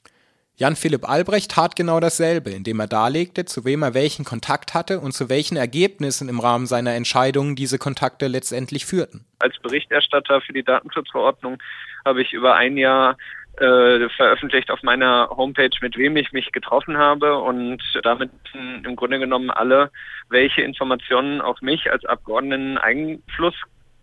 Jan 0.59 0.75
Philipp 0.75 1.07
Albrecht 1.07 1.51
tat 1.51 1.77
genau 1.77 2.01
dasselbe, 2.01 2.49
indem 2.49 2.81
er 2.81 2.87
darlegte, 2.87 3.45
zu 3.45 3.63
wem 3.63 3.81
er 3.81 3.93
welchen 3.93 4.25
Kontakt 4.25 4.73
hatte 4.73 4.99
und 4.99 5.13
zu 5.13 5.29
welchen 5.29 5.55
Ergebnissen 5.55 6.27
im 6.27 6.41
Rahmen 6.41 6.65
seiner 6.65 6.95
Entscheidungen 6.95 7.55
diese 7.55 7.77
Kontakte 7.77 8.27
letztendlich 8.27 8.85
führten. 8.85 9.25
Als 9.39 9.57
Berichterstatter 9.59 10.41
für 10.41 10.51
die 10.51 10.63
Datenschutzverordnung 10.63 11.63
habe 12.03 12.21
ich 12.21 12.33
über 12.33 12.55
ein 12.55 12.75
Jahr 12.75 13.15
äh, 13.59 14.09
veröffentlicht 14.09 14.69
auf 14.69 14.83
meiner 14.83 15.29
Homepage, 15.29 15.69
mit 15.81 15.97
wem 15.97 16.17
ich 16.17 16.33
mich 16.33 16.51
getroffen 16.51 16.97
habe 16.97 17.37
und 17.37 17.81
damit 18.03 18.31
im 18.53 18.95
Grunde 18.97 19.19
genommen 19.19 19.51
alle, 19.51 19.91
welche 20.29 20.61
Informationen 20.61 21.39
auf 21.39 21.61
mich 21.61 21.89
als 21.89 22.03
Abgeordneten 22.03 22.77
Einfluss 22.77 23.55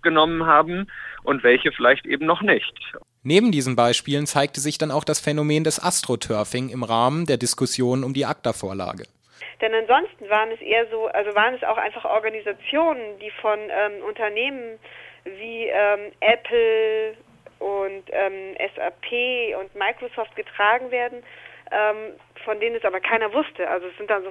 genommen 0.06 0.46
haben 0.46 0.86
und 1.24 1.42
welche 1.42 1.72
vielleicht 1.72 2.06
eben 2.06 2.24
noch 2.24 2.40
nicht. 2.40 2.72
Neben 3.24 3.50
diesen 3.50 3.74
Beispielen 3.74 4.24
zeigte 4.26 4.60
sich 4.60 4.78
dann 4.78 4.92
auch 4.92 5.02
das 5.02 5.18
Phänomen 5.18 5.64
des 5.64 5.82
Astroturfing 5.82 6.68
im 6.68 6.84
Rahmen 6.84 7.26
der 7.26 7.38
Diskussion 7.38 8.04
um 8.04 8.14
die 8.14 8.24
ACTA-Vorlage. 8.24 9.02
Denn 9.60 9.74
ansonsten 9.74 10.30
waren 10.30 10.50
es 10.52 10.60
eher 10.60 10.86
so, 10.92 11.06
also 11.08 11.34
waren 11.34 11.54
es 11.54 11.64
auch 11.64 11.76
einfach 11.76 12.04
Organisationen, 12.04 13.18
die 13.20 13.32
von 13.42 13.58
ähm, 13.58 14.04
Unternehmen 14.06 14.78
wie 15.24 15.66
ähm, 15.66 16.12
Apple 16.20 17.16
und 17.58 18.04
ähm, 18.12 18.54
SAP 18.76 19.58
und 19.58 19.74
Microsoft 19.74 20.36
getragen 20.36 20.92
werden, 20.92 21.24
ähm, 21.72 22.14
von 22.44 22.60
denen 22.60 22.76
es 22.76 22.84
aber 22.84 23.00
keiner 23.00 23.32
wusste. 23.32 23.68
Also 23.68 23.88
es 23.88 23.96
sind 23.96 24.08
dann 24.08 24.22
so, 24.22 24.30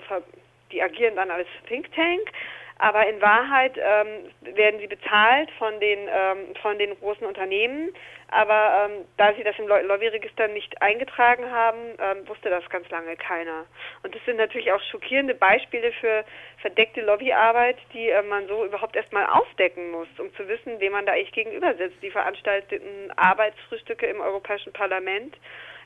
die 0.72 0.82
agieren 0.82 1.18
dann 1.18 1.32
als 1.32 1.50
Think 1.68 1.94
Tank, 1.94 2.32
aber 2.78 3.08
in 3.08 3.22
Wahrheit 3.22 3.78
ähm, 3.78 4.56
werden 4.56 4.80
sie 4.80 4.88
bezahlt 4.88 5.50
von 5.58 5.80
den 5.80 6.00
ähm, 6.12 6.56
von 6.62 6.78
den 6.78 7.00
großen 7.00 7.26
Unternehmen. 7.26 7.94
Aber 8.30 8.90
ähm, 8.90 9.06
da 9.18 9.34
sie 9.34 9.44
das 9.44 9.58
im 9.60 9.68
Lobbyregister 9.68 10.48
nicht 10.48 10.82
eingetragen 10.82 11.50
haben, 11.52 11.80
ähm, 12.00 12.28
wusste 12.28 12.50
das 12.50 12.68
ganz 12.70 12.90
lange 12.90 13.16
keiner. 13.16 13.66
Und 14.04 14.16
das 14.16 14.26
sind 14.26 14.38
natürlich 14.38 14.72
auch 14.72 14.82
schockierende 14.92 15.36
Beispiele 15.36 15.92
für 15.94 16.26
verdeckte 16.58 17.02
Lobbyarbeit, 17.02 17.78
die 17.94 18.10
äh, 18.10 18.24
man 18.24 18.48
so 18.48 18.66
überhaupt 18.66 18.96
erstmal 18.96 19.28
aufdecken 19.28 19.92
muss, 19.92 20.08
um 20.18 20.34
zu 20.36 20.48
wissen, 20.48 20.80
wem 20.80 20.94
man 20.94 21.06
da 21.06 21.14
eigentlich 21.14 21.34
gegenüber 21.34 21.76
sitzt. 21.76 22.02
Die 22.02 22.12
veranstalteten 22.12 23.12
Arbeitsfrühstücke 23.16 24.08
im 24.08 24.20
Europäischen 24.20 24.74
Parlament 24.74 25.38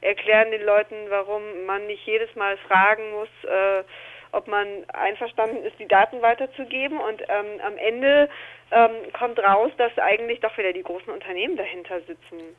erklären 0.02 0.52
den 0.52 0.63
Leuten, 0.63 0.95
warum 1.10 1.65
man 1.65 1.86
nicht 1.88 2.06
jedes 2.06 2.34
Mal 2.36 2.58
fragen 2.58 3.12
muss. 3.12 3.30
Äh, 3.43 3.84
ob 4.31 4.47
man 4.47 4.67
einverstanden 4.93 5.63
ist, 5.63 5.77
die 5.79 5.87
Daten 5.87 6.21
weiterzugeben. 6.21 6.99
Und 6.99 7.21
ähm, 7.21 7.61
am 7.65 7.77
Ende 7.77 8.29
ähm, 8.71 8.91
kommt 9.17 9.39
raus, 9.39 9.71
dass 9.77 9.97
eigentlich 9.97 10.39
doch 10.39 10.57
wieder 10.57 10.73
die 10.73 10.83
großen 10.83 11.11
Unternehmen 11.11 11.57
dahinter 11.57 11.99
sitzen. 12.01 12.55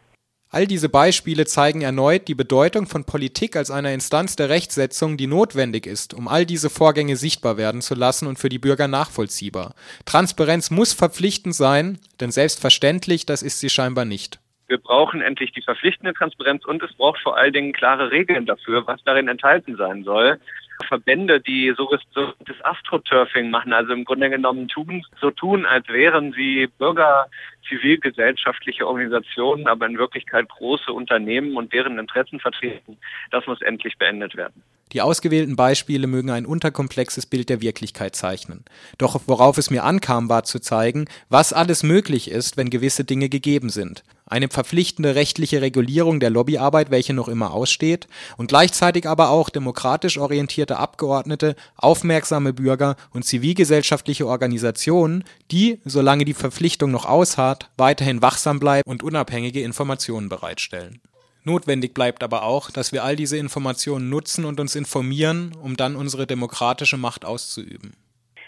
All 0.53 0.67
diese 0.67 0.89
Beispiele 0.89 1.47
zeigen 1.47 1.83
erneut 1.83 2.27
die 2.27 2.35
Bedeutung 2.35 2.89
von 2.89 3.05
Politik 3.05 3.55
als 3.55 3.71
einer 3.71 3.93
Instanz 3.93 4.35
der 4.35 4.49
Rechtsetzung, 4.49 5.17
die 5.17 5.29
notwendig 5.29 5.87
ist, 5.87 6.13
um 6.13 6.27
all 6.27 6.45
diese 6.45 6.71
Vorgänge 6.71 7.15
sichtbar 7.15 7.57
werden 7.57 7.83
zu 7.83 7.95
lassen 7.95 8.27
und 8.27 8.37
für 8.37 8.49
die 8.49 8.59
Bürger 8.59 8.89
nachvollziehbar. 8.89 9.75
Transparenz 10.07 10.73
muss 10.73 10.93
verpflichtend 10.93 11.55
sein, 11.55 12.01
denn 12.21 12.33
selbstverständlich, 12.33 13.27
das 13.27 13.45
ist 13.45 13.61
sie 13.61 13.71
scheinbar 13.71 14.05
nicht. 14.05 14.41
Wir 14.67 14.79
brauchen 14.79 15.21
endlich 15.21 15.53
die 15.53 15.63
verpflichtende 15.63 16.15
Transparenz 16.15 16.65
und 16.65 16.83
es 16.83 16.93
braucht 16.95 17.21
vor 17.21 17.37
allen 17.37 17.53
Dingen 17.53 17.73
klare 17.73 18.11
Regeln 18.11 18.45
dafür, 18.45 18.85
was 18.89 19.01
darin 19.05 19.29
enthalten 19.29 19.77
sein 19.77 20.03
soll. 20.03 20.41
Verbände, 20.87 21.41
die 21.41 21.73
so, 21.77 21.91
das 22.15 22.65
Astroturfing 22.65 23.51
machen, 23.51 23.73
also 23.73 23.93
im 23.93 24.05
Grunde 24.05 24.31
genommen 24.31 24.69
tun, 24.69 25.05
so 25.21 25.31
tun, 25.31 25.67
als 25.67 25.89
wären 25.89 26.33
sie 26.33 26.69
Bürger, 26.79 27.27
zivilgesellschaftliche 27.69 28.87
Organisationen, 28.87 29.67
aber 29.69 29.87
in 29.87 29.99
Wirklichkeit 29.99 30.49
große 30.49 30.93
Unternehmen 30.93 31.57
und 31.57 31.73
deren 31.73 31.99
Interessen 31.99 32.41
vertreten. 32.41 32.99
Das 33.31 33.47
muss 33.47 33.63
endlich 33.63 33.97
beendet 33.99 34.37
werden. 34.37 34.63
Die 34.93 35.03
ausgewählten 35.03 35.57
Beispiele 35.57 36.07
mögen 36.07 36.31
ein 36.31 36.47
unterkomplexes 36.47 37.27
Bild 37.27 37.49
der 37.49 37.61
Wirklichkeit 37.61 38.17
zeichnen. 38.17 38.65
Doch 38.99 39.21
worauf 39.27 39.59
es 39.59 39.71
mir 39.71 39.85
ankam, 39.85 40.29
war 40.29 40.45
zu 40.45 40.59
zeigen, 40.59 41.07
was 41.29 41.53
alles 41.53 41.83
möglich 41.83 42.31
ist, 42.31 42.57
wenn 42.57 42.71
gewisse 42.71 43.05
Dinge 43.05 43.29
gegeben 43.29 43.71
sind 43.71 44.03
eine 44.31 44.49
verpflichtende 44.49 45.17
rechtliche 45.17 45.61
Regulierung 45.61 46.21
der 46.21 46.31
Lobbyarbeit, 46.31 46.91
welche 46.91 47.13
noch 47.13 47.29
immer 47.29 47.53
aussteht, 47.53 48.07
und 48.37 48.47
gleichzeitig 48.47 49.07
aber 49.07 49.29
auch 49.29 49.51
demokratisch 49.51 50.19
orientierte 50.19 50.79
Abgeordnete, 50.79 51.57
aufmerksame 51.77 52.53
Bürger 52.53 52.97
und 53.13 53.25
zivilgesellschaftliche 53.25 54.27
Organisationen, 54.27 55.25
die, 55.51 55.81
solange 55.85 56.25
die 56.25 56.35
Verpflichtung 56.35 56.93
noch 56.93 57.07
ausharrt, 57.07 57.71
weiterhin 57.77 58.23
wachsam 58.23 58.61
bleiben 58.61 58.89
und 58.89 59.03
unabhängige 59.03 59.63
Informationen 59.63 60.29
bereitstellen. 60.29 61.01
Notwendig 61.45 61.95
bleibt 61.95 62.23
aber 62.23 62.43
auch, 62.43 62.71
dass 62.71 62.93
wir 62.93 63.03
all 63.03 63.17
diese 63.17 63.39
Informationen 63.39 64.11
nutzen 64.11 64.45
und 64.45 64.61
uns 64.61 64.77
informieren, 64.77 65.53
um 65.63 65.77
dann 65.77 65.97
unsere 65.97 66.27
demokratische 66.27 66.99
Macht 66.99 67.25
auszuüben. 67.25 67.97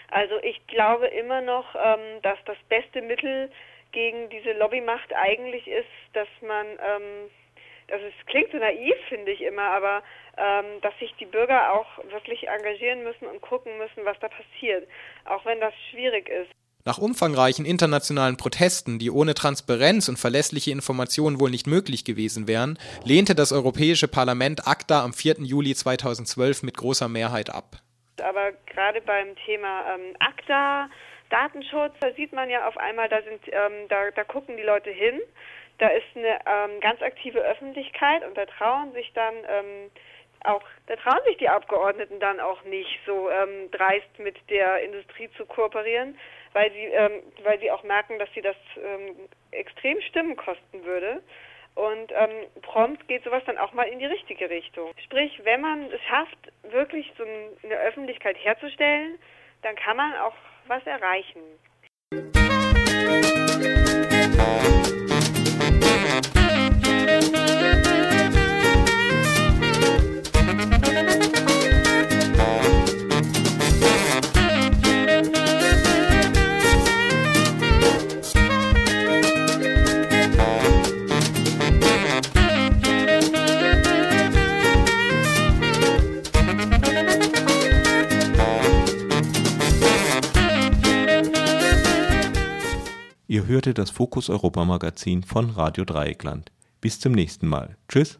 Also 0.09 0.35
ich 0.43 0.65
glaube 0.67 1.07
immer 1.07 1.41
noch, 1.41 1.73
ähm, 1.75 2.21
dass 2.21 2.37
das 2.45 2.57
beste 2.69 3.01
Mittel 3.01 3.49
gegen 3.91 4.29
diese 4.29 4.51
Lobbymacht 4.53 5.11
eigentlich 5.15 5.67
ist, 5.67 5.89
dass 6.13 6.27
man, 6.41 6.67
ähm, 6.67 7.29
also 7.91 8.05
es 8.05 8.25
klingt 8.27 8.51
so 8.51 8.57
naiv, 8.57 8.95
finde 9.09 9.31
ich 9.31 9.41
immer, 9.41 9.63
aber 9.63 10.03
ähm, 10.37 10.81
dass 10.81 10.97
sich 10.99 11.13
die 11.19 11.25
Bürger 11.25 11.73
auch 11.73 11.87
wirklich 12.11 12.47
engagieren 12.47 13.03
müssen 13.03 13.25
und 13.25 13.41
gucken 13.41 13.77
müssen, 13.77 14.05
was 14.05 14.19
da 14.19 14.27
passiert, 14.29 14.87
auch 15.25 15.43
wenn 15.45 15.59
das 15.59 15.73
schwierig 15.89 16.29
ist. 16.29 16.51
Nach 16.85 16.97
umfangreichen 16.97 17.65
internationalen 17.65 18.35
Protesten, 18.35 18.99
die 18.99 19.09
ohne 19.09 19.35
Transparenz 19.35 20.09
und 20.09 20.19
verlässliche 20.19 20.71
Informationen 20.71 21.39
wohl 21.39 21.49
nicht 21.49 21.65
möglich 21.65 22.03
gewesen 22.03 22.45
wären, 22.45 22.77
lehnte 23.05 23.35
das 23.35 23.53
Europäische 23.53 24.09
Parlament 24.09 24.67
ACTA 24.67 25.01
am 25.01 25.13
4. 25.13 25.35
Juli 25.43 25.75
2012 25.75 26.63
mit 26.63 26.75
großer 26.75 27.07
Mehrheit 27.07 27.49
ab. 27.49 27.77
Aber 28.21 28.51
gerade 28.65 28.99
beim 28.99 29.33
Thema 29.45 29.95
ähm, 29.95 30.17
ACTA 30.19 30.89
Datenschutz, 31.29 31.93
da 32.01 32.11
sieht 32.15 32.33
man 32.33 32.49
ja 32.49 32.67
auf 32.67 32.75
einmal, 32.75 33.07
da 33.07 33.21
sind, 33.21 33.41
ähm, 33.47 33.87
da, 33.87 34.11
da 34.11 34.25
gucken 34.25 34.57
die 34.57 34.63
Leute 34.63 34.89
hin. 34.89 35.21
Da 35.77 35.87
ist 35.87 36.05
eine 36.15 36.37
ähm, 36.45 36.81
ganz 36.81 37.01
aktive 37.01 37.39
Öffentlichkeit 37.39 38.27
und 38.27 38.37
da 38.37 38.45
trauen 38.45 38.91
sich 38.91 39.09
dann 39.15 39.35
ähm, 39.47 39.89
auch, 40.43 40.63
da 40.87 40.97
trauen 40.97 41.23
sich 41.25 41.37
die 41.37 41.47
Abgeordneten 41.47 42.19
dann 42.19 42.41
auch 42.41 42.61
nicht 42.65 42.99
so 43.05 43.29
ähm, 43.29 43.71
dreist 43.71 44.19
mit 44.19 44.35
der 44.49 44.83
Industrie 44.83 45.29
zu 45.37 45.45
kooperieren, 45.45 46.17
weil 46.53 46.71
sie, 46.71 46.85
ähm, 46.85 47.23
weil 47.43 47.59
sie 47.59 47.71
auch 47.71 47.83
merken, 47.83 48.19
dass 48.19 48.29
sie 48.33 48.41
das 48.41 48.55
ähm, 48.77 49.15
extrem 49.51 49.99
Stimmen 50.01 50.35
kosten 50.35 50.83
würde. 50.85 51.21
Und 51.75 52.11
ähm, 52.11 52.47
prompt 52.61 53.07
geht 53.07 53.23
sowas 53.23 53.41
dann 53.45 53.57
auch 53.57 53.73
mal 53.73 53.87
in 53.87 53.97
die 53.97 54.05
richtige 54.05 54.49
Richtung. 54.49 54.91
Sprich, 55.03 55.41
wenn 55.43 55.61
man 55.61 55.91
es 55.91 56.01
schafft, 56.03 56.37
wirklich 56.69 57.11
so 57.17 57.23
eine 57.23 57.75
Öffentlichkeit 57.75 58.37
herzustellen, 58.37 59.17
dann 59.63 59.75
kann 59.75 59.97
man 59.97 60.15
auch 60.17 60.35
was 60.67 60.85
erreichen. 60.85 61.41
Hörte 93.41 93.73
das 93.73 93.89
Fokus 93.89 94.29
Europa 94.29 94.63
Magazin 94.63 95.23
von 95.23 95.49
Radio 95.49 95.85
Dreieckland. 95.85 96.51
Bis 96.81 96.99
zum 96.99 97.13
nächsten 97.13 97.47
Mal. 97.47 97.77
Tschüss. 97.87 98.19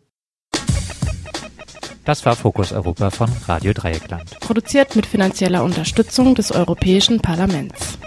Das 2.06 2.26
war 2.26 2.36
Fokus 2.36 2.74
Europa 2.74 3.12
von 3.12 3.30
Radio 3.48 3.74
Dreieckland. 3.74 4.40
Produziert 4.40 4.96
mit 4.96 5.06
finanzieller 5.06 5.64
Unterstützung 5.64 6.36
des 6.36 6.52
Europäischen 6.52 7.22
Parlaments. 7.22 7.98